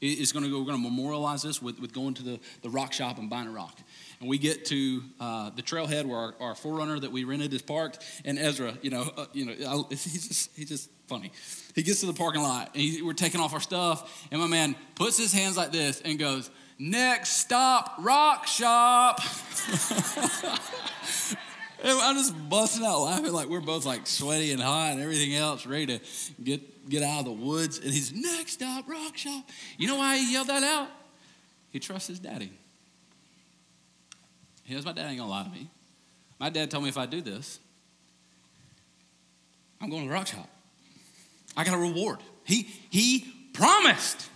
[0.00, 2.70] is going to go, we're going to memorialize this with, with going to the, the
[2.70, 3.78] rock shop and buying a rock.
[4.20, 7.62] And we get to uh, the trailhead where our, our 4Runner that we rented is
[7.62, 7.98] parked.
[8.24, 11.32] And Ezra, you know, uh, you know, I, he's just, he's just funny.
[11.74, 14.26] He gets to the parking lot and he, we're taking off our stuff.
[14.30, 19.20] And my man puts his hands like this and goes, next stop, rock shop.
[21.84, 25.66] I'm just busting out laughing like we're both like sweaty and hot and everything else,
[25.66, 26.00] ready to
[26.42, 27.78] get, get out of the woods.
[27.78, 29.44] And he's next stop, rock shop.
[29.76, 30.88] You know why he yelled that out?
[31.70, 32.50] He trusts his daddy.
[34.64, 35.68] He knows my dad ain't gonna lie to me.
[36.38, 37.58] My dad told me if I do this,
[39.80, 40.48] I'm going to the rock shop.
[41.56, 42.18] I got a reward.
[42.44, 44.28] He he promised.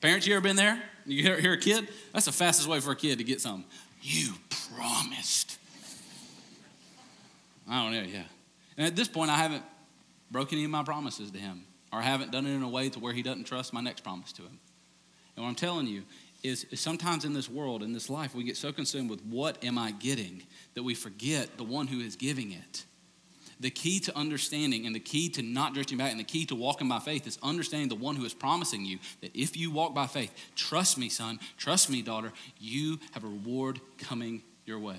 [0.00, 0.80] Parents, you ever been there?
[1.06, 1.88] You hear, hear a kid?
[2.12, 3.64] That's the fastest way for a kid to get something.
[4.02, 4.34] You
[4.76, 5.57] promised.
[7.68, 8.22] I don't know, yeah.
[8.76, 9.62] And at this point, I haven't
[10.30, 12.88] broken any of my promises to him, or I haven't done it in a way
[12.90, 14.58] to where he doesn't trust my next promise to him.
[15.36, 16.02] And what I'm telling you
[16.42, 19.62] is, is sometimes in this world, in this life, we get so consumed with what
[19.64, 20.42] am I getting
[20.74, 22.84] that we forget the one who is giving it.
[23.60, 26.54] The key to understanding and the key to not drifting back and the key to
[26.54, 29.94] walking by faith is understanding the one who is promising you that if you walk
[29.94, 34.98] by faith, trust me, son, trust me, daughter, you have a reward coming your way.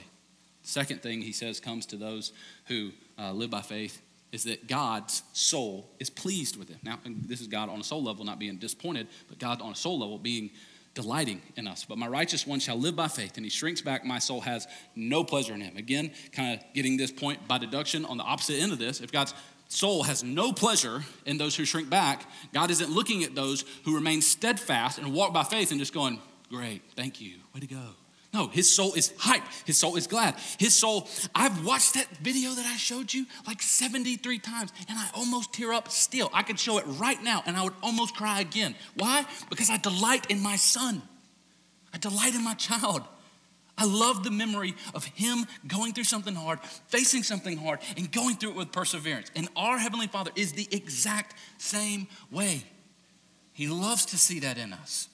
[0.70, 2.32] Second thing he says comes to those
[2.66, 4.02] who uh, live by faith
[4.32, 6.78] is that God's soul is pleased with them.
[6.84, 9.76] Now, this is God on a soul level, not being disappointed, but God on a
[9.76, 10.52] soul level being
[10.94, 11.86] delighting in us.
[11.86, 14.06] But my righteous one shall live by faith, and he shrinks back.
[14.06, 15.76] My soul has no pleasure in him.
[15.76, 19.02] Again, kind of getting this point by deduction on the opposite end of this.
[19.02, 19.34] If God's
[19.70, 23.96] soul has no pleasure in those who shrink back, God isn't looking at those who
[23.96, 27.96] remain steadfast and walk by faith and just going, Great, thank you, way to go.
[28.32, 29.66] No, his soul is hyped.
[29.66, 30.36] His soul is glad.
[30.60, 35.10] His soul, I've watched that video that I showed you like 73 times and I
[35.16, 36.30] almost tear up still.
[36.32, 38.76] I could show it right now and I would almost cry again.
[38.96, 39.26] Why?
[39.50, 41.02] Because I delight in my son.
[41.92, 43.02] I delight in my child.
[43.80, 48.36] I love the memory of him going through something hard, facing something hard, and going
[48.36, 49.32] through it with perseverance.
[49.36, 52.64] And our Heavenly Father is the exact same way.
[53.54, 55.08] He loves to see that in us.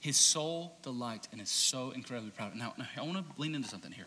[0.00, 2.54] His soul delights and is so incredibly proud.
[2.56, 4.06] Now, now I want to lean into something here.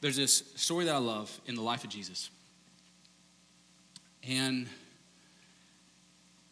[0.00, 2.30] There's this story that I love in the life of Jesus.
[4.26, 4.66] And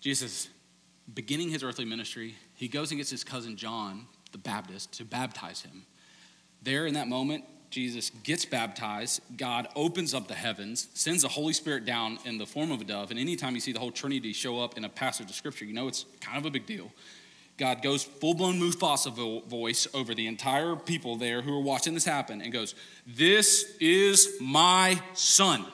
[0.00, 0.48] Jesus,
[1.12, 5.62] beginning his earthly ministry, he goes and gets his cousin John, the Baptist, to baptize
[5.62, 5.84] him.
[6.62, 9.20] There in that moment, Jesus gets baptized.
[9.36, 12.84] God opens up the heavens, sends the Holy Spirit down in the form of a
[12.84, 13.10] dove.
[13.10, 15.74] And anytime you see the whole Trinity show up in a passage of Scripture, you
[15.74, 16.90] know it's kind of a big deal.
[17.58, 22.04] God goes full blown Mufasa voice over the entire people there who are watching this
[22.04, 25.66] happen and goes, This is my son,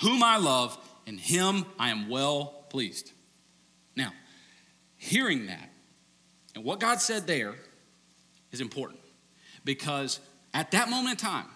[0.00, 3.12] whom I love, and him I am well pleased.
[3.94, 4.12] Now,
[4.96, 5.70] hearing that
[6.54, 7.54] and what God said there
[8.50, 9.00] is important
[9.64, 10.20] because
[10.54, 11.46] at that moment in time,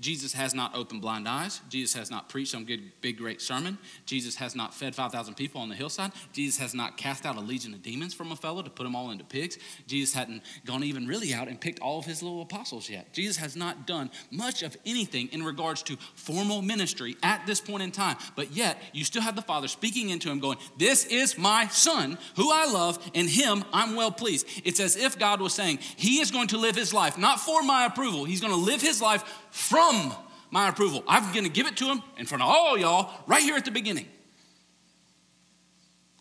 [0.00, 1.60] Jesus has not opened blind eyes.
[1.68, 3.78] Jesus has not preached some good, big, great sermon.
[4.06, 6.12] Jesus has not fed 5,000 people on the hillside.
[6.32, 8.94] Jesus has not cast out a legion of demons from a fellow to put them
[8.94, 9.58] all into pigs.
[9.88, 13.12] Jesus hadn't gone even really out and picked all of his little apostles yet.
[13.12, 17.82] Jesus has not done much of anything in regards to formal ministry at this point
[17.82, 18.16] in time.
[18.36, 22.18] But yet, you still have the Father speaking into him, going, This is my Son,
[22.36, 24.46] who I love, and him I'm well pleased.
[24.64, 27.64] It's as if God was saying, He is going to live his life, not for
[27.64, 28.24] my approval.
[28.24, 30.12] He's going to live his life from
[30.50, 31.04] my approval.
[31.06, 33.64] I'm going to give it to him in front of all y'all right here at
[33.64, 34.06] the beginning.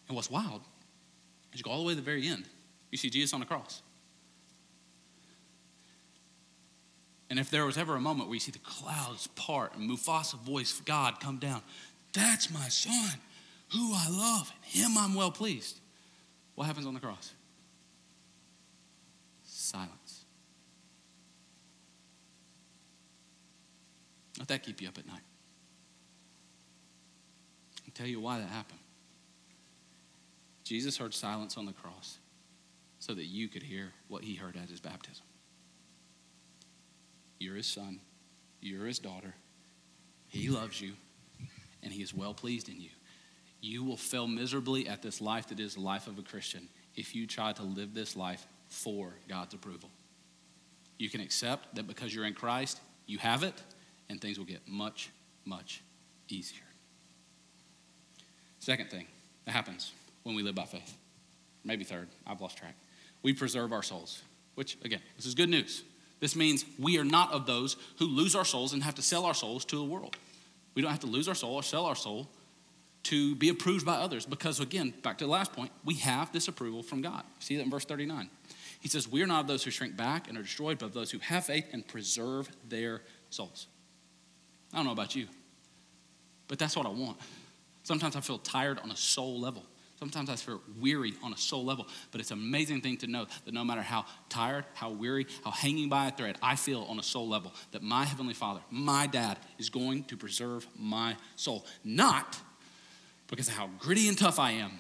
[0.08, 0.62] And what's wild
[1.54, 2.46] is you go all the way to the very end.
[2.92, 3.82] You see Jesus on the cross.
[7.30, 10.40] And if there was ever a moment where you see the clouds part and Mufasa
[10.40, 11.62] voice of God come down,
[12.14, 13.20] that's my son,
[13.74, 15.80] who I love, and him I'm well pleased.
[16.56, 17.34] What happens on the cross?
[19.44, 20.24] Silence.
[24.38, 25.22] Let that keep you up at night.
[27.86, 28.80] I'll tell you why that happened.
[30.64, 32.18] Jesus heard silence on the cross
[33.00, 35.26] so that you could hear what he heard at his baptism.
[37.40, 38.00] You're his son,
[38.62, 39.34] you're his daughter.
[40.28, 40.94] He loves you,
[41.82, 42.90] and he is well pleased in you.
[43.62, 47.16] You will fail miserably at this life that is the life of a Christian if
[47.16, 49.90] you try to live this life for God's approval.
[50.98, 53.54] You can accept that because you're in Christ, you have it,
[54.10, 55.10] and things will get much,
[55.46, 55.84] much
[56.30, 56.62] easier.
[58.60, 59.08] Second thing
[59.46, 59.94] that happens
[60.24, 60.98] when we live by faith,
[61.64, 62.76] maybe third, I've lost track.
[63.24, 64.22] We preserve our souls,
[64.56, 65.84] which, again, this is good news.
[66.20, 69.26] This means we are not of those who lose our souls and have to sell
[69.26, 70.18] our souls to the world.
[70.74, 72.28] We don't have to lose our soul or sell our soul
[73.04, 76.48] to be approved by others because, again, back to the last point, we have this
[76.48, 77.24] approval from God.
[77.40, 78.30] See that in verse 39.
[78.80, 80.94] He says, We are not of those who shrink back and are destroyed, but of
[80.94, 83.68] those who have faith and preserve their souls.
[84.74, 85.28] I don't know about you,
[86.48, 87.18] but that's what I want.
[87.84, 89.64] Sometimes I feel tired on a soul level.
[89.98, 93.26] Sometimes I feel weary on a soul level, but it's an amazing thing to know
[93.46, 97.00] that no matter how tired, how weary, how hanging by a thread I feel on
[97.00, 101.66] a soul level, that my Heavenly Father, my dad, is going to preserve my soul.
[101.84, 102.38] Not
[103.28, 104.72] because of how gritty and tough I am,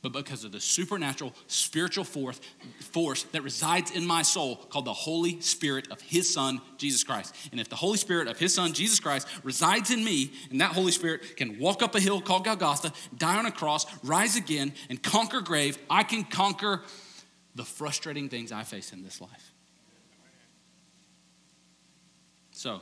[0.00, 2.40] but because of the supernatural spiritual force,
[2.80, 7.34] force that resides in my soul called the Holy Spirit of His Son, Jesus Christ.
[7.50, 10.72] And if the Holy Spirit of His Son, Jesus Christ, resides in me, and that
[10.72, 14.72] Holy Spirit can walk up a hill called Golgotha, die on a cross, rise again,
[14.88, 16.82] and conquer grave, I can conquer
[17.54, 19.52] the frustrating things I face in this life.
[22.52, 22.80] So,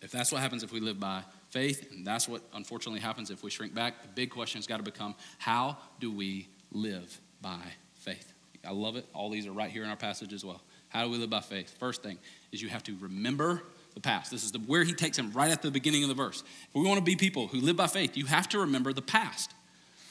[0.00, 3.42] if that's what happens if we live by faith, and that's what unfortunately happens if
[3.42, 4.02] we shrink back.
[4.02, 7.60] The big question has got to become how do we live by
[7.94, 8.32] faith?
[8.66, 9.06] I love it.
[9.14, 10.60] All these are right here in our passage as well.
[10.88, 11.74] How do we live by faith?
[11.78, 12.18] First thing
[12.52, 13.62] is you have to remember
[13.94, 14.30] the past.
[14.30, 16.42] This is the, where he takes him right at the beginning of the verse.
[16.68, 19.02] If we want to be people who live by faith, you have to remember the
[19.02, 19.52] past.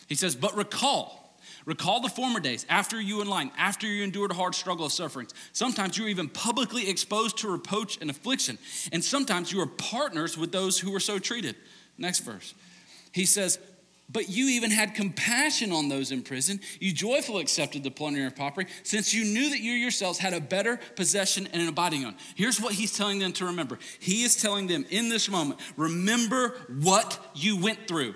[0.08, 1.27] He says, but recall
[1.68, 5.34] Recall the former days after you enlightened, after you endured a hard struggle of sufferings.
[5.52, 8.58] Sometimes you were even publicly exposed to reproach and affliction.
[8.94, 11.58] And sometimes you were partners with those who were so treated.
[11.98, 12.54] Next verse.
[13.12, 13.60] He says,
[14.10, 16.62] but you even had compassion on those in prison.
[16.80, 20.40] You joyfully accepted the plundering of property, since you knew that you yourselves had a
[20.40, 22.16] better possession and an abiding on.
[22.36, 23.78] Here's what he's telling them to remember.
[24.00, 28.16] He is telling them in this moment, remember what you went through.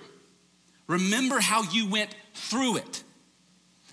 [0.87, 3.03] Remember how you went through it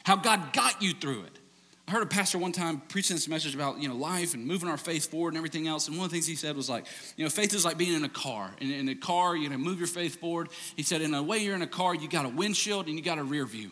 [0.09, 1.39] how God got you through it.
[1.87, 4.69] I heard a pastor one time preaching this message about you know life and moving
[4.69, 5.87] our faith forward and everything else.
[5.87, 7.95] And one of the things he said was like, you know, faith is like being
[7.95, 8.51] in a car.
[8.59, 10.49] In, in a car, you know, move your faith forward.
[10.77, 13.03] He said, in a way, you're in a car, you got a windshield and you
[13.03, 13.71] got a rear view.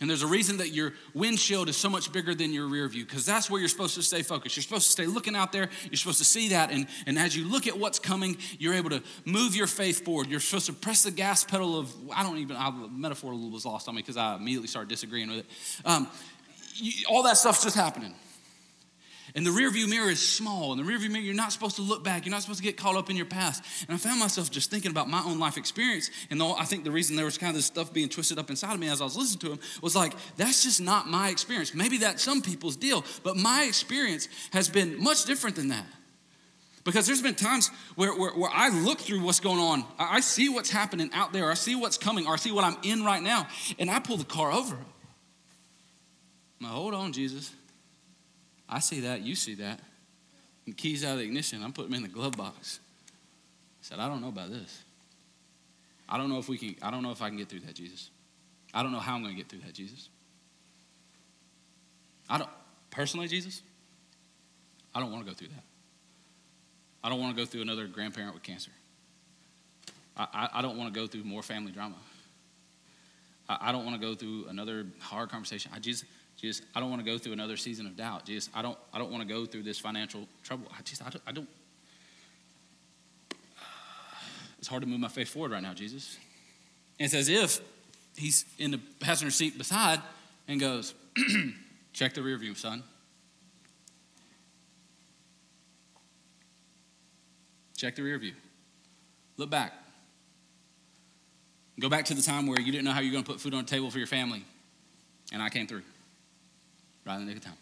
[0.00, 3.04] And there's a reason that your windshield is so much bigger than your rear view,
[3.04, 4.56] because that's where you're supposed to stay focused.
[4.56, 5.68] You're supposed to stay looking out there.
[5.84, 6.70] You're supposed to see that.
[6.70, 10.28] And, and as you look at what's coming, you're able to move your faith forward.
[10.28, 13.88] You're supposed to press the gas pedal of, I don't even, I, metaphor was lost
[13.88, 15.46] on me because I immediately started disagreeing with it.
[15.84, 16.08] Um,
[16.76, 18.14] you, all that stuff's just happening.
[19.34, 20.72] And the rearview mirror is small.
[20.72, 22.24] And the rearview mirror, you're not supposed to look back.
[22.24, 23.62] You're not supposed to get caught up in your past.
[23.86, 26.10] And I found myself just thinking about my own life experience.
[26.30, 28.74] And I think the reason there was kind of this stuff being twisted up inside
[28.74, 31.74] of me as I was listening to him was like, that's just not my experience.
[31.74, 33.04] Maybe that's some people's deal.
[33.22, 35.86] But my experience has been much different than that.
[36.82, 40.48] Because there's been times where, where, where, I look through what's going on, I see
[40.48, 43.22] what's happening out there, I see what's coming, or I see what I'm in right
[43.22, 43.46] now,
[43.78, 44.76] and I pull the car over.
[46.58, 47.52] I'm like, hold on, Jesus.
[48.70, 49.80] I see that, you see that.
[50.64, 52.78] And keys out of the ignition, I'm putting them in the glove box.
[53.08, 54.84] I said, I don't know about this.
[56.08, 57.74] I don't know if we can, I don't know if I can get through that,
[57.74, 58.10] Jesus.
[58.72, 60.08] I don't know how I'm going to get through that, Jesus.
[62.28, 62.50] I don't,
[62.90, 63.62] personally, Jesus,
[64.94, 65.64] I don't want to go through that.
[67.02, 68.70] I don't want to go through another grandparent with cancer.
[70.16, 71.96] I, I, I don't want to go through more family drama.
[73.48, 75.72] I, I don't want to go through another hard conversation.
[75.74, 76.06] I, Jesus,
[76.40, 78.24] Jesus, I don't want to go through another season of doubt.
[78.24, 80.68] Jesus, I don't, I don't want to go through this financial trouble.
[80.76, 81.48] I just, I don't, I don't.
[84.58, 86.16] It's hard to move my faith forward right now, Jesus.
[86.98, 87.60] And it's as if
[88.16, 90.00] he's in the passenger seat beside
[90.48, 90.94] and goes,
[91.92, 92.82] check the rear view, son.
[97.76, 98.34] Check the rear view.
[99.36, 99.74] Look back.
[101.78, 103.52] Go back to the time where you didn't know how you're going to put food
[103.52, 104.42] on the table for your family,
[105.32, 105.82] and I came through
[107.06, 107.58] right in the nick of time.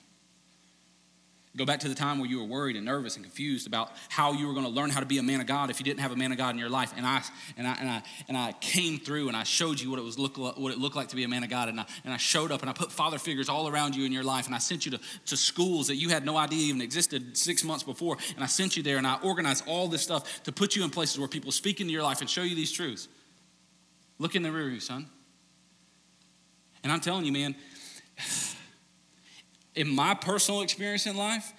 [1.57, 4.33] Go back to the time where you were worried and nervous and confused about how
[4.33, 6.01] you were going to learn how to be a man of God if you didn't
[6.01, 6.93] have a man of God in your life.
[6.97, 7.23] And I
[7.57, 10.19] and I and I and I came through and I showed you what it was
[10.19, 11.69] look what it looked like to be a man of God.
[11.69, 14.13] And I and I showed up and I put father figures all around you in
[14.13, 14.47] your life.
[14.47, 17.65] And I sent you to, to schools that you had no idea even existed six
[17.65, 18.19] months before.
[18.37, 20.91] And I sent you there and I organized all this stuff to put you in
[20.91, 23.09] places where people speak into your life and show you these truths.
[24.21, 25.07] Look in the rear view, son.
[26.85, 27.57] And I'm telling you, man
[29.79, 31.53] in my personal experience in life,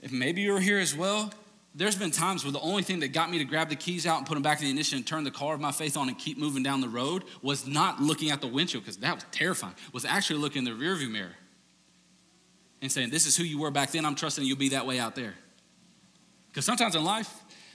[0.00, 1.32] if maybe you're here as well,
[1.76, 4.18] there's been times where the only thing that got me to grab the keys out
[4.18, 6.08] and put them back in the ignition and turn the car of my faith on
[6.08, 9.24] and keep moving down the road was not looking at the windshield because that was
[9.30, 9.74] terrifying.
[9.92, 11.36] Was actually looking in the rearview mirror
[12.82, 14.04] and saying, "This is who you were back then.
[14.04, 15.34] I'm trusting you'll be that way out there."
[16.48, 17.32] Because sometimes in life,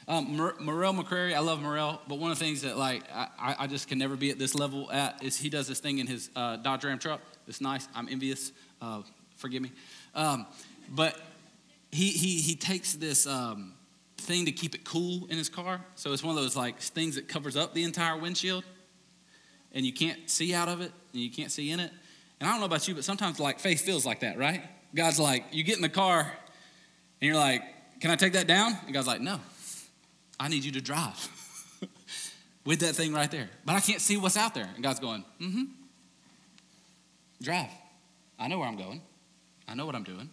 [0.10, 3.68] um, Morrell McCrary, I love Morrell, but one of the things that like I, I
[3.68, 6.30] just can never be at this level at is he does this thing in his
[6.36, 7.22] uh, Dodge Ram truck.
[7.48, 7.88] It's nice.
[7.96, 8.52] I'm envious.
[8.82, 9.02] Uh,
[9.46, 9.72] forgive me.
[10.16, 10.48] Um,
[10.90, 11.20] but
[11.92, 13.74] he, he, he takes this um,
[14.18, 15.82] thing to keep it cool in his car.
[15.94, 18.64] So it's one of those like things that covers up the entire windshield
[19.72, 21.92] and you can't see out of it and you can't see in it.
[22.40, 24.64] And I don't know about you, but sometimes like faith feels like that, right?
[24.96, 26.32] God's like, you get in the car and
[27.22, 27.62] you're like,
[28.00, 28.76] can I take that down?
[28.86, 29.40] And God's like, no,
[30.40, 31.78] I need you to drive
[32.66, 33.48] with that thing right there.
[33.64, 34.70] But I can't see what's out there.
[34.74, 35.64] And God's going, mm hmm,
[37.44, 37.70] drive.
[38.38, 39.02] I know where I'm going.
[39.68, 40.30] I know what I'm doing.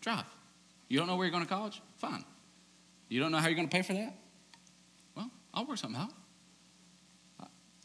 [0.00, 0.24] Drive.
[0.88, 1.80] You don't know where you're going to college?
[1.98, 2.24] Fine.
[3.08, 4.14] You don't know how you're going to pay for that?
[5.16, 6.10] Well, I'll work something out.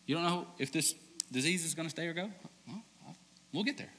[0.05, 0.93] You don't know if this
[1.31, 2.29] disease is going to stay or go?
[2.67, 2.83] Well,
[3.53, 3.91] we'll get there.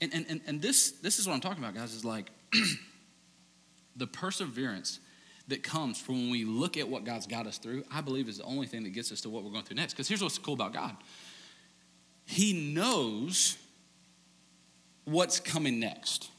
[0.00, 2.30] And, and, and, and this, this is what I'm talking about, guys, is like
[3.96, 5.00] the perseverance
[5.48, 8.38] that comes from when we look at what God's got us through, I believe is
[8.38, 9.94] the only thing that gets us to what we're going through next.
[9.94, 10.96] Because here's what's cool about God
[12.26, 13.56] He knows
[15.06, 16.30] what's coming next.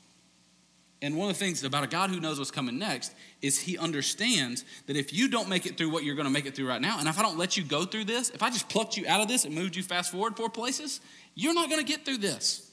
[1.01, 3.77] And one of the things about a God who knows what's coming next is he
[3.77, 6.67] understands that if you don't make it through what you're going to make it through
[6.67, 8.97] right now, and if I don't let you go through this, if I just plucked
[8.97, 10.99] you out of this and moved you fast forward four places,
[11.35, 12.71] you're not going to get through this.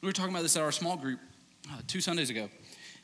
[0.00, 1.18] We were talking about this at our small group
[1.72, 2.48] uh, two Sundays ago.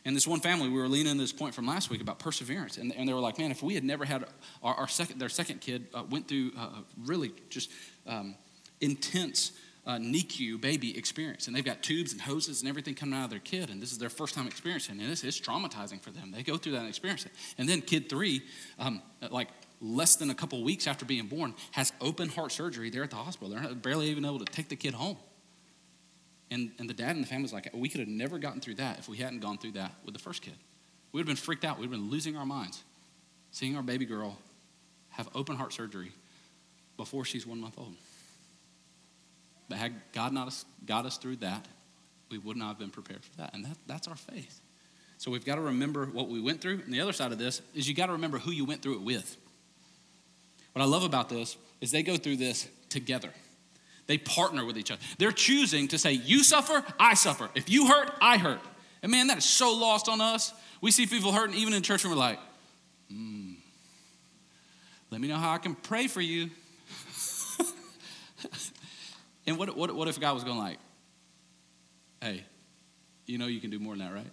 [0.04, 2.76] And this one family, we were leaning into this point from last week about perseverance.
[2.76, 4.26] And, and they were like, man, if we had never had
[4.62, 6.68] our, our second, their second kid uh, went through uh,
[7.04, 7.70] really just
[8.06, 8.36] um,
[8.80, 9.52] intense
[9.86, 11.46] uh, NICU baby experience.
[11.46, 13.70] And they've got tubes and hoses and everything coming out of their kid.
[13.70, 15.02] And this is their first time experiencing it.
[15.02, 16.32] And it's, traumatizing for them.
[16.32, 17.32] They go through that and experience it.
[17.58, 18.42] And then kid three,
[18.78, 19.48] um, like
[19.80, 23.16] less than a couple weeks after being born, has open heart surgery there at the
[23.16, 23.50] hospital.
[23.50, 25.16] They're barely even able to take the kid home.
[26.50, 28.76] And, and the dad and the family was like, we could have never gotten through
[28.76, 30.54] that if we hadn't gone through that with the first kid.
[31.12, 31.78] We would have been freaked out.
[31.78, 32.82] We would have been losing our minds
[33.54, 34.36] seeing our baby girl
[35.10, 36.10] have open heart surgery
[36.96, 37.94] before she's one month old.
[39.68, 40.52] But had God not
[40.86, 41.66] got us through that,
[42.30, 43.54] we would not have been prepared for that.
[43.54, 44.60] And that, that's our faith.
[45.18, 46.82] So we've got to remember what we went through.
[46.84, 48.94] And the other side of this is you got to remember who you went through
[48.94, 49.36] it with.
[50.72, 53.30] What I love about this is they go through this together.
[54.06, 55.00] They partner with each other.
[55.18, 57.48] They're choosing to say, You suffer, I suffer.
[57.54, 58.60] If you hurt, I hurt.
[59.02, 60.52] And man, that is so lost on us.
[60.80, 62.38] We see people hurting even in church and we're like,
[63.10, 63.52] hmm,
[65.10, 66.50] let me know how I can pray for you.
[69.46, 70.78] And what, what, what if God was going like,
[72.20, 72.44] hey,
[73.26, 74.30] you know you can do more than that, right?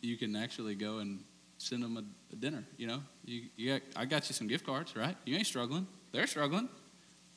[0.00, 1.22] You can actually go and
[1.58, 2.02] send them a,
[2.32, 3.02] a dinner, you know?
[3.24, 5.16] You, you got, I got you some gift cards, right?
[5.24, 5.86] You ain't struggling.
[6.12, 6.68] They're struggling.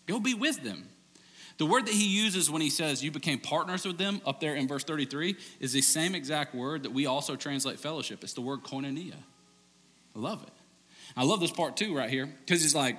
[0.08, 0.90] Go be with them.
[1.58, 4.56] The word that he uses when he says you became partners with them up there
[4.56, 8.24] in verse 33 is the same exact word that we also translate fellowship.
[8.24, 9.16] It's the word koinonia.
[10.16, 10.54] I love it.
[11.18, 12.98] I love this part too, right here, because he's like,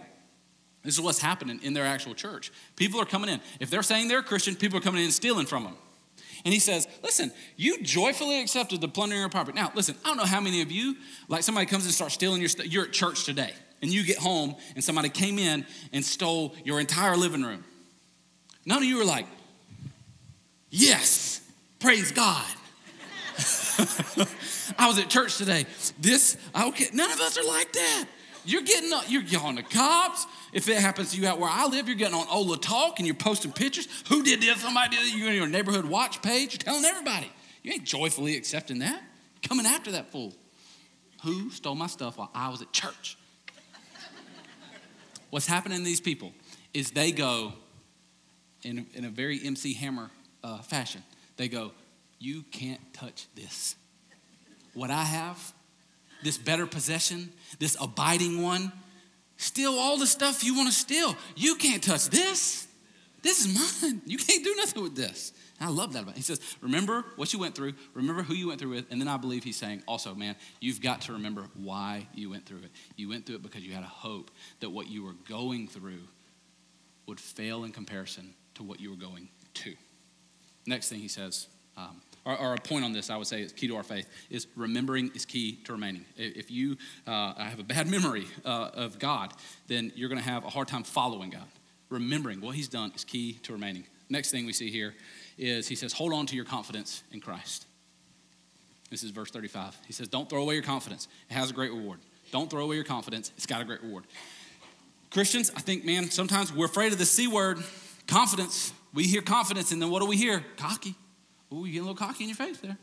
[0.83, 2.51] this is what's happening in their actual church.
[2.76, 3.41] People are coming in.
[3.61, 5.76] If they're saying they're Christian, people are coming in and stealing from them.
[6.45, 9.57] And he says, Listen, you joyfully accepted the plundering of property.
[9.57, 10.97] Now, listen, I don't know how many of you,
[11.28, 12.66] like somebody comes and starts stealing your stuff.
[12.66, 13.53] You're at church today,
[13.83, 17.62] and you get home, and somebody came in and stole your entire living room.
[18.64, 19.26] None of you are like,
[20.70, 21.43] Yes,
[21.78, 22.47] praise God.
[24.78, 25.66] I was at church today.
[25.99, 28.05] This, I okay, none of us are like that.
[28.51, 30.26] You're getting, you're on the cops.
[30.53, 33.07] If it happens to you out where I live, you're getting on Ola Talk and
[33.07, 33.86] you're posting pictures.
[34.09, 34.61] Who did this?
[34.61, 35.16] Somebody did it.
[35.16, 36.55] You're on your neighborhood watch page.
[36.55, 37.30] You're telling everybody.
[37.62, 39.01] You ain't joyfully accepting that.
[39.46, 40.34] Coming after that fool.
[41.22, 43.16] Who stole my stuff while I was at church?
[45.30, 46.32] What's happening to these people
[46.74, 47.53] is they go
[48.62, 50.11] in, in a very MC Hammer
[50.42, 51.05] uh, fashion.
[51.36, 51.70] They go,
[52.18, 53.76] You can't touch this.
[54.74, 55.53] What I have,
[56.23, 58.73] this better possession, this abiding one,
[59.37, 61.16] steal all the stuff you want to steal.
[61.37, 62.66] You can't touch this.
[63.23, 64.03] This is mine.
[64.07, 65.33] You can't do nothing with this.
[65.59, 66.16] And I love that about it.
[66.16, 69.09] He says, remember what you went through, remember who you went through with, and then
[69.09, 72.71] I believe he's saying, also, man, you've got to remember why you went through it.
[72.97, 76.01] You went through it because you had a hope that what you were going through
[77.07, 79.75] would fail in comparison to what you were going to.
[80.66, 81.47] Next thing he says,
[81.77, 84.09] um, or, or, a point on this, I would say, is key to our faith,
[84.29, 86.05] is remembering is key to remaining.
[86.16, 89.33] If you uh, have a bad memory uh, of God,
[89.68, 91.49] then you're going to have a hard time following God.
[91.89, 93.85] Remembering what He's done is key to remaining.
[94.09, 94.95] Next thing we see here
[95.39, 97.66] is He says, hold on to your confidence in Christ.
[98.91, 99.77] This is verse 35.
[99.87, 101.09] He says, don't throw away your confidence.
[101.31, 102.01] It has a great reward.
[102.33, 103.33] Don't throw away your confidence.
[103.37, 104.05] It's got a great reward.
[105.11, 107.59] Christians, I think, man, sometimes we're afraid of the C word,
[108.07, 108.73] confidence.
[108.95, 110.45] We hear confidence, and then what do we hear?
[110.57, 110.95] Cocky.
[111.53, 112.78] Ooh, you get a little cocky in your face there.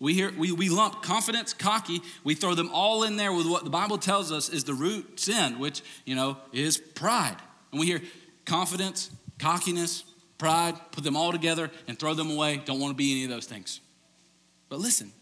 [0.00, 3.64] We hear we, we lump confidence, cocky, we throw them all in there with what
[3.64, 7.36] the Bible tells us is the root sin, which, you know, is pride.
[7.72, 8.00] And we hear
[8.44, 10.04] confidence, cockiness,
[10.38, 12.62] pride, put them all together and throw them away.
[12.64, 13.80] Don't want to be any of those things.
[14.68, 15.12] But listen,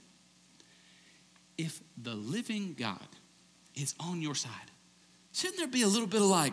[1.56, 3.08] if the living God
[3.74, 4.52] is on your side,
[5.32, 6.52] shouldn't there be a little bit of like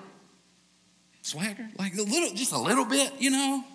[1.21, 1.67] swagger?
[1.77, 3.65] Like a little, just a little bit, you know?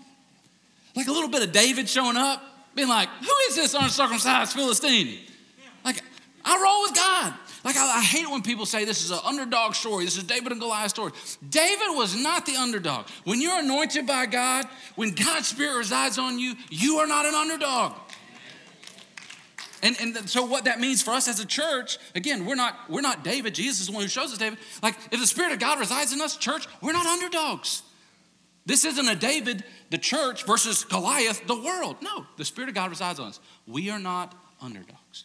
[0.94, 2.42] Like a little bit of David showing up,
[2.74, 5.18] being like, who is this uncircumcised Philistine?
[5.84, 6.02] Like,
[6.44, 7.34] I roll with God.
[7.64, 10.04] Like, I, I, hate it when people say this is an underdog story.
[10.04, 11.12] This is David and Goliath story.
[11.50, 13.06] David was not the underdog.
[13.24, 14.64] When you're anointed by God,
[14.94, 17.94] when God's Spirit resides on you, you are not an underdog.
[19.82, 23.00] And, and so what that means for us as a church, again, we're not, we're
[23.00, 23.54] not David.
[23.54, 24.58] Jesus is the one who shows us David.
[24.82, 27.82] Like, if the Spirit of God resides in us, church, we're not underdogs.
[28.66, 31.96] This isn't a David, the church, versus Goliath, the world.
[32.02, 33.40] No, the Spirit of God resides on us.
[33.66, 35.24] We are not underdogs.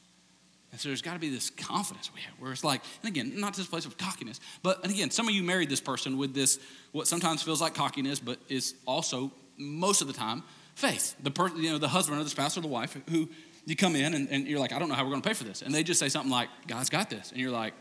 [0.71, 3.39] And so there's got to be this confidence we have where it's like, and again,
[3.39, 6.33] not this place of cockiness, but, and again, some of you married this person with
[6.33, 6.59] this,
[6.91, 10.41] what sometimes feels like cockiness, but is also, most of the time,
[10.73, 11.15] faith.
[11.21, 13.29] The person, you know, the husband or the spouse or the wife who
[13.65, 15.35] you come in and, and you're like, I don't know how we're going to pay
[15.35, 15.61] for this.
[15.61, 17.31] And they just say something like, God's got this.
[17.31, 17.73] And you're like,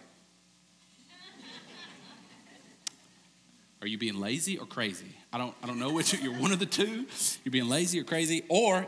[3.82, 5.16] Are you being lazy or crazy?
[5.32, 7.06] I don't, I don't know which you're one of the two.
[7.44, 8.86] You're being lazy or crazy, or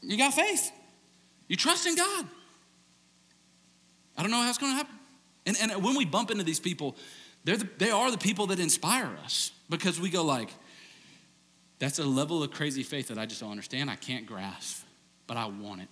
[0.00, 0.70] you got faith.
[1.48, 2.26] You trust in God.
[4.16, 4.94] I don't know how it's going to happen.
[5.46, 6.96] And, and when we bump into these people,
[7.44, 10.50] they're the, they are the people that inspire us because we go like,
[11.78, 13.90] that's a level of crazy faith that I just don't understand.
[13.90, 14.86] I can't grasp,
[15.26, 15.88] but I want it.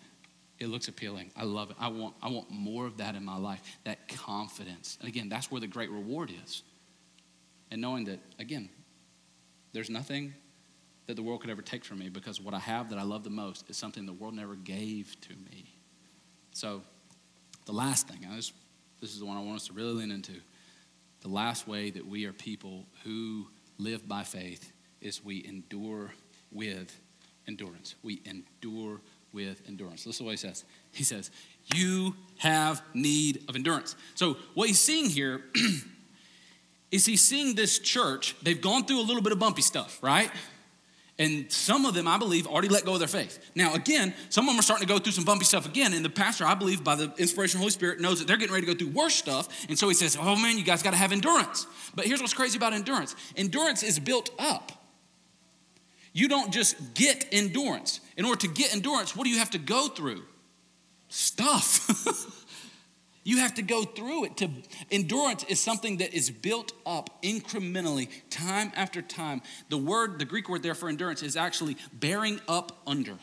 [0.61, 1.31] It looks appealing.
[1.37, 1.77] I love it.
[1.81, 4.99] I want, I want more of that in my life, that confidence.
[5.01, 6.63] And again, that's where the great reward is
[7.71, 8.69] and knowing that, again,
[9.73, 10.35] there's nothing
[11.07, 13.25] that the world could ever take from me because what I have that I love
[13.25, 15.75] the most is something the world never gave to me.
[16.53, 16.83] So,
[17.67, 18.53] the last thing, this,
[19.01, 20.35] this is the one I want us to really lean into.
[21.21, 23.47] The last way that we are people who
[23.79, 26.13] live by faith is we endure
[26.51, 26.99] with
[27.47, 27.95] endurance.
[28.03, 29.01] We endure
[29.33, 30.07] with endurance.
[30.07, 30.65] Listen to what he says.
[30.93, 31.31] He says,
[31.75, 33.97] You have need of endurance.
[34.15, 35.45] So, what he's seeing here
[36.91, 40.31] is he's seeing this church, they've gone through a little bit of bumpy stuff, right?
[41.21, 43.51] And some of them, I believe, already let go of their faith.
[43.55, 45.93] Now, again, some of them are starting to go through some bumpy stuff again.
[45.93, 48.39] And the pastor, I believe, by the inspiration of the Holy Spirit, knows that they're
[48.39, 49.67] getting ready to go through worse stuff.
[49.69, 51.67] And so he says, Oh man, you guys got to have endurance.
[51.95, 54.73] But here's what's crazy about endurance endurance is built up.
[56.15, 58.01] You don't just get endurance.
[58.17, 60.23] In order to get endurance, what do you have to go through?
[61.09, 62.39] Stuff.
[63.23, 64.37] You have to go through it.
[64.39, 64.51] To
[64.91, 69.43] endurance is something that is built up incrementally, time after time.
[69.69, 73.19] The word, the Greek word there for endurance is actually bearing up under.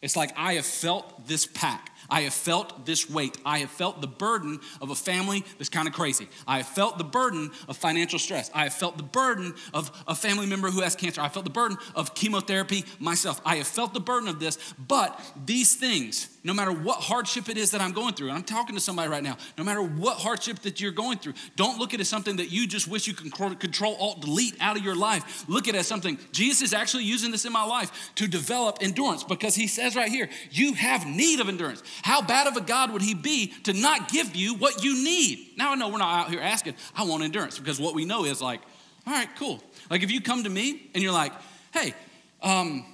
[0.00, 1.90] It's like I have felt this pack.
[2.08, 3.36] I have felt this weight.
[3.44, 6.28] I have felt the burden of a family that's kind of crazy.
[6.46, 8.48] I have felt the burden of financial stress.
[8.54, 11.20] I have felt the burden of a family member who has cancer.
[11.20, 13.40] I felt the burden of chemotherapy myself.
[13.44, 17.56] I have felt the burden of this, but these things, no matter what hardship it
[17.56, 20.18] is that I'm going through, and I'm talking to somebody right now, no matter what
[20.18, 23.06] hardship that you're going through, don't look at it as something that you just wish
[23.06, 25.44] you could control, alt, delete out of your life.
[25.48, 28.78] Look at it as something, Jesus is actually using this in my life to develop
[28.80, 31.82] endurance because he says right here, you have need of endurance.
[32.02, 35.54] How bad of a God would he be to not give you what you need?
[35.56, 38.24] Now I know we're not out here asking, I want endurance, because what we know
[38.24, 38.60] is like,
[39.06, 39.62] all right, cool.
[39.90, 41.32] Like if you come to me and you're like,
[41.72, 41.94] hey,
[42.42, 42.84] um,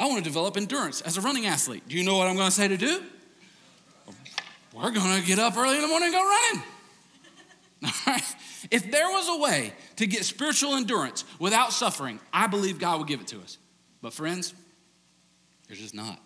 [0.00, 1.82] I want to develop endurance as a running athlete.
[1.88, 3.02] Do you know what I'm going to say to do?
[4.72, 6.62] We're going to get up early in the morning and go running.
[7.84, 8.36] All right?
[8.70, 13.08] If there was a way to get spiritual endurance without suffering, I believe God would
[13.08, 13.58] give it to us.
[14.00, 14.54] But friends,
[15.66, 16.20] there's just not.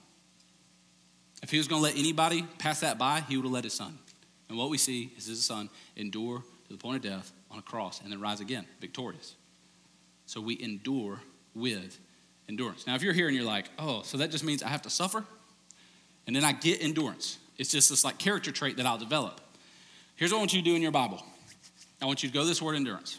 [1.43, 3.75] If he was going to let anybody pass that by, he would have let his
[3.75, 3.99] son.
[4.49, 7.63] And what we see is his son endure to the point of death on a
[7.63, 9.35] cross and then rise again, victorious.
[10.27, 11.21] So we endure
[11.55, 11.99] with
[12.49, 12.87] endurance.
[12.87, 14.91] Now, if you're here and you're like, oh, so that just means I have to
[14.91, 15.25] suffer?
[16.27, 17.39] And then I get endurance.
[17.59, 19.41] It's just this like character trait that I'll develop.
[20.17, 21.23] Here's what I want you to do in your Bible
[22.01, 23.19] I want you to go this word endurance.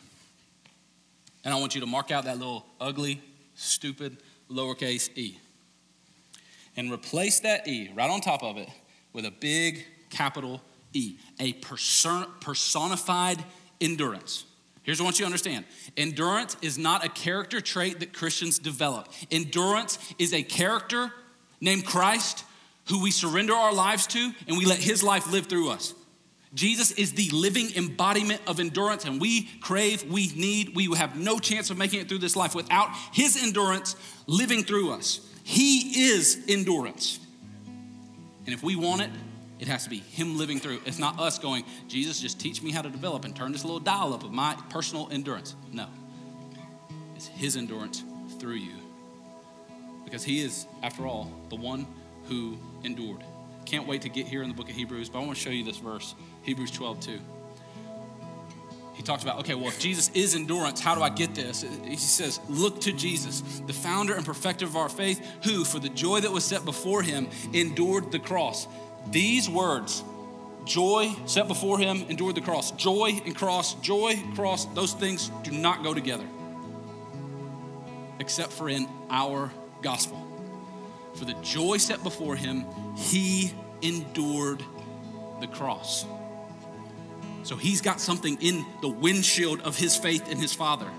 [1.46, 3.22] And I want you to mark out that little ugly,
[3.56, 4.18] stupid,
[4.50, 5.38] lowercase e.
[6.76, 8.70] And replace that e right on top of it
[9.12, 10.62] with a big capital
[10.94, 13.44] E, a person, personified
[13.82, 14.46] endurance.
[14.84, 15.66] Here's what I want you to understand
[15.98, 19.08] endurance is not a character trait that Christians develop.
[19.32, 21.12] Endurance is a character
[21.60, 22.44] named Christ
[22.90, 25.94] who we surrender our lives to and we let his life live through us.
[26.54, 31.40] Jesus is the living embodiment of endurance, and we crave, we need, we have no
[31.40, 33.96] chance of making it through this life without his endurance
[34.28, 35.20] living through us.
[35.44, 37.20] He is endurance.
[38.46, 39.10] And if we want it,
[39.60, 40.80] it has to be Him living through.
[40.86, 43.80] It's not us going, Jesus, just teach me how to develop and turn this little
[43.80, 45.56] dial up of my personal endurance.
[45.72, 45.88] No.
[47.16, 48.04] It's His endurance
[48.40, 48.74] through you.
[50.04, 51.88] Because He is, after all, the one
[52.26, 53.24] who endured.
[53.66, 55.50] Can't wait to get here in the book of Hebrews, but I want to show
[55.50, 57.20] you this verse, Hebrews 12, 2.
[58.94, 61.66] He talks about, okay, well, if Jesus is endurance, how do I get this?
[61.84, 65.90] He says, look to Jesus, the founder and perfecter of our faith, who, for the
[65.90, 68.68] joy that was set before him, endured the cross
[69.08, 70.04] these words,
[70.66, 72.72] joy set before him, endured the cross.
[72.72, 76.26] Joy and cross, joy, cross, those things do not go together.
[78.20, 79.52] Except for in our
[79.82, 80.20] gospel.
[81.16, 84.64] For the joy set before him, he endured
[85.42, 86.06] the cross.
[87.44, 90.90] So he's got something in the windshield of his faith in his Father.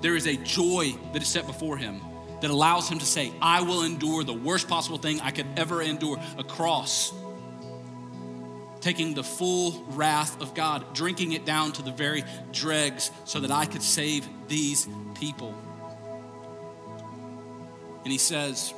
[0.00, 2.00] There is a joy that is set before him
[2.40, 5.80] that allows him to say, I will endure the worst possible thing I could ever
[5.80, 7.12] endure a cross
[8.82, 13.50] taking the full wrath of God, drinking it down to the very dregs so that
[13.50, 15.54] I could save these people.
[18.02, 18.74] And he says,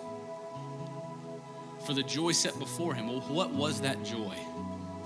[1.86, 3.08] for the joy set before him.
[3.08, 4.34] Well, what was that joy?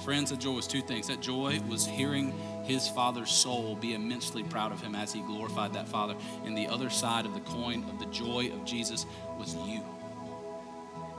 [0.05, 1.09] Friends, that joy was two things.
[1.09, 2.32] That joy was hearing
[2.64, 6.14] his father's soul be immensely proud of him as he glorified that father.
[6.44, 9.07] And the other side of the coin of the joy of Jesus
[9.38, 9.82] was you.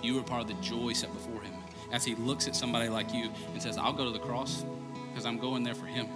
[0.01, 1.53] You were part of the joy set before him
[1.91, 4.65] as he looks at somebody like you and says, I'll go to the cross
[5.09, 6.07] because I'm going there for him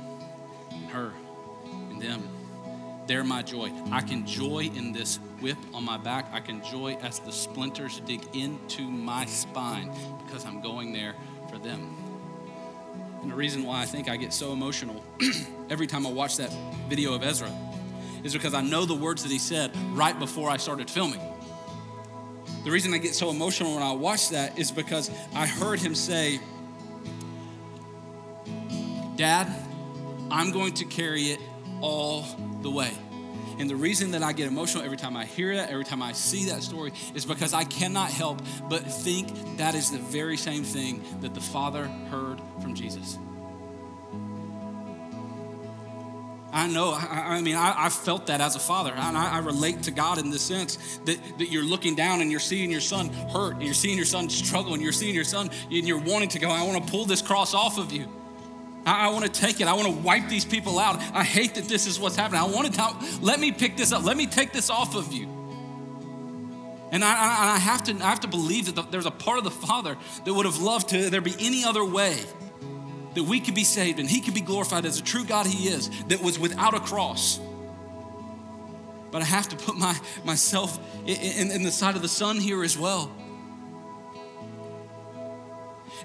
[0.71, 1.11] and her
[1.89, 2.27] and them.
[3.05, 3.71] They're my joy.
[3.91, 6.27] I can joy in this whip on my back.
[6.31, 9.91] I can joy as the splinters dig into my spine
[10.25, 11.15] because I'm going there
[11.49, 11.97] for them.
[13.21, 15.03] And the reason why I think I get so emotional
[15.69, 16.53] every time I watch that
[16.89, 17.51] video of Ezra
[18.23, 21.19] is because I know the words that he said right before I started filming.
[22.63, 25.95] The reason I get so emotional when I watch that is because I heard him
[25.95, 26.39] say,
[29.17, 29.51] Dad,
[30.31, 31.39] I'm going to carry it
[31.81, 32.25] all
[32.61, 32.91] the way.
[33.59, 36.13] And the reason that I get emotional every time I hear that, every time I
[36.13, 40.63] see that story, is because I cannot help but think that is the very same
[40.63, 43.17] thing that the Father heard from Jesus.
[46.53, 48.91] I know, I, I mean, I, I, felt that as a father.
[48.91, 52.29] And I, I, relate to God in the sense that, that you're looking down and
[52.29, 55.23] you're seeing your son hurt, and you're seeing your son struggle, and you're seeing your
[55.23, 58.07] son, and you're wanting to go, I want to pull this cross off of you.
[58.85, 59.67] I, want to take it.
[59.67, 60.97] I want to wipe these people out.
[61.13, 62.41] I hate that this is what's happening.
[62.41, 64.03] I want to, let me pick this up.
[64.03, 65.23] Let me take this off of you.
[66.91, 69.43] And I, I have to, I have to believe that the, there's a part of
[69.43, 72.19] the Father that would have loved to there be any other way
[73.15, 75.67] that we could be saved and He could be glorified as a true God He
[75.67, 77.39] is, that was without a cross.
[79.11, 82.37] But I have to put my, myself in, in, in the side of the son
[82.39, 83.11] here as well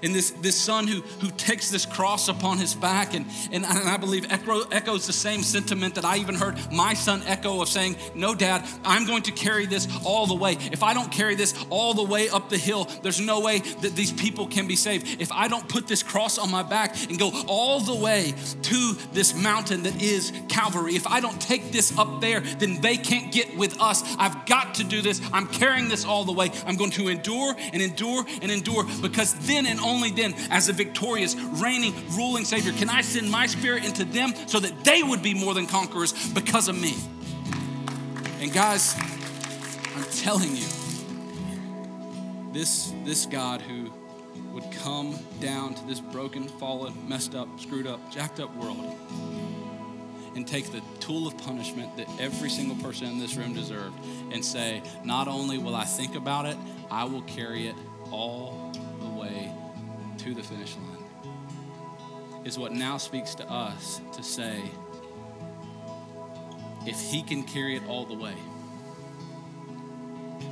[0.03, 3.13] and this, this son who, who takes this cross upon his back.
[3.13, 7.21] And, and, I believe echo, echoes the same sentiment that I even heard my son
[7.25, 10.57] echo of saying, No, dad, I'm going to carry this all the way.
[10.71, 13.95] If I don't carry this all the way up the hill, there's no way that
[13.95, 15.21] these people can be saved.
[15.21, 18.33] If I don't put this cross on my back and go all the way
[18.63, 22.97] to this mountain that is Calvary, if I don't take this up there, then they
[22.97, 24.03] can't get with us.
[24.17, 25.21] I've got to do this.
[25.31, 26.51] I'm carrying this all the way.
[26.65, 30.73] I'm going to endure and endure and endure because then and only then, as a
[30.73, 35.23] victorious, reigning, ruling Savior, can I send my spirit into them so that they would
[35.23, 36.93] be more than conquerors because of me.
[38.41, 38.95] And guys,
[39.95, 40.67] I'm telling you,
[42.51, 43.93] this, this God who
[44.51, 48.77] would come down to this broken, fallen, messed up, screwed up, jacked up world
[50.39, 53.93] and take the tool of punishment that every single person in this room deserved
[54.31, 56.55] and say, Not only will I think about it,
[56.89, 57.75] I will carry it
[58.09, 58.71] all
[59.01, 59.51] the way
[60.19, 64.61] to the finish line is what now speaks to us to say,
[66.85, 68.35] if he can carry it all the way,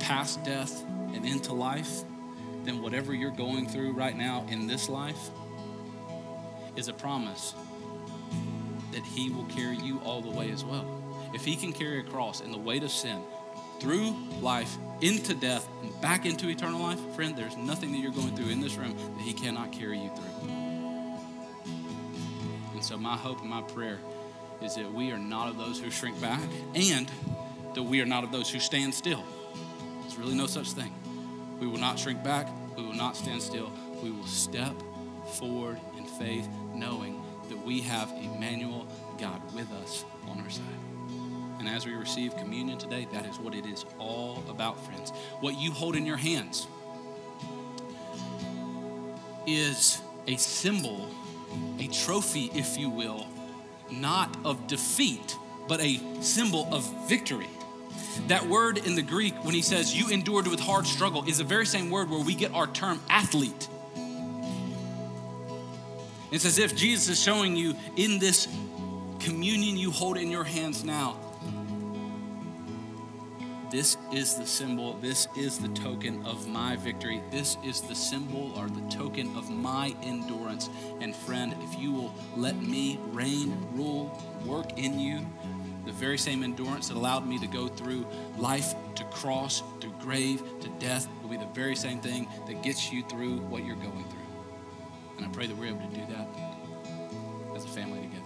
[0.00, 0.84] past death
[1.14, 2.02] and into life,
[2.64, 5.30] then whatever you're going through right now in this life
[6.76, 7.54] is a promise
[8.92, 10.86] that He will carry you all the way as well.
[11.34, 13.20] If He can carry a cross and the weight of sin
[13.80, 18.34] through life into death and back into eternal life, friend, there's nothing that you're going
[18.34, 20.50] through in this room that He cannot carry you through.
[22.74, 23.98] And so, my hope and my prayer
[24.62, 26.40] is that we are not of those who shrink back
[26.74, 27.10] and
[27.74, 29.24] that we are not of those who stand still.
[30.02, 30.92] There's really no such thing.
[31.60, 33.72] We will not shrink back, we will not stand still.
[34.02, 34.74] We will step
[35.34, 38.86] forward in faith, knowing that we have Emmanuel,
[39.18, 40.64] God, with us on our side.
[41.58, 45.10] And as we receive communion today, that is what it is all about, friends.
[45.40, 46.66] What you hold in your hands
[49.46, 51.08] is a symbol,
[51.78, 53.26] a trophy, if you will,
[53.90, 55.36] not of defeat,
[55.66, 57.48] but a symbol of victory.
[58.28, 61.44] That word in the Greek, when he says you endured with hard struggle, is the
[61.44, 63.68] very same word where we get our term athlete.
[66.30, 68.48] It's as if Jesus is showing you in this
[69.20, 71.16] communion you hold in your hands now.
[73.70, 77.22] This is the symbol, this is the token of my victory.
[77.30, 80.70] This is the symbol or the token of my endurance.
[81.00, 85.26] And friend, if you will let me reign, rule, work in you,
[85.84, 88.06] the very same endurance that allowed me to go through
[88.38, 92.90] life, to cross, to grave, to death, will be the very same thing that gets
[92.90, 94.27] you through what you're going through.
[95.18, 96.28] And I pray that we're able to do that
[97.54, 98.24] as a family together.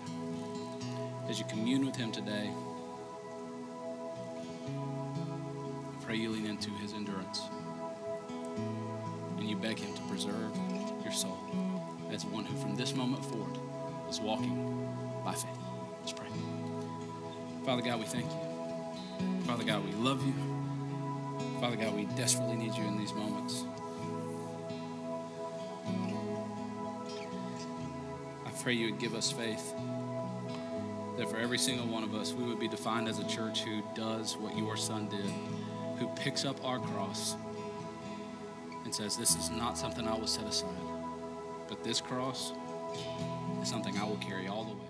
[1.29, 2.51] As you commune with Him today,
[4.69, 7.41] I pray you lean into His endurance
[9.39, 10.55] and you beg Him to preserve
[11.03, 11.39] your soul
[12.13, 13.59] as one who, from this moment forward,
[14.11, 14.87] is walking
[15.25, 15.59] by faith.
[16.01, 16.29] Let's pray.
[17.65, 19.45] Father God, we thank you.
[19.45, 20.35] Father God, we love you.
[21.61, 23.65] Father God, we desperately need you in these moments.
[28.63, 29.75] Pray you would give us faith
[31.17, 33.83] that for every single one of us, we would be defined as a church who
[33.95, 35.31] does what your son did,
[35.99, 37.35] who picks up our cross
[38.85, 40.71] and says, This is not something I will set aside,
[41.69, 42.53] but this cross
[43.61, 44.82] is something I will carry all the way.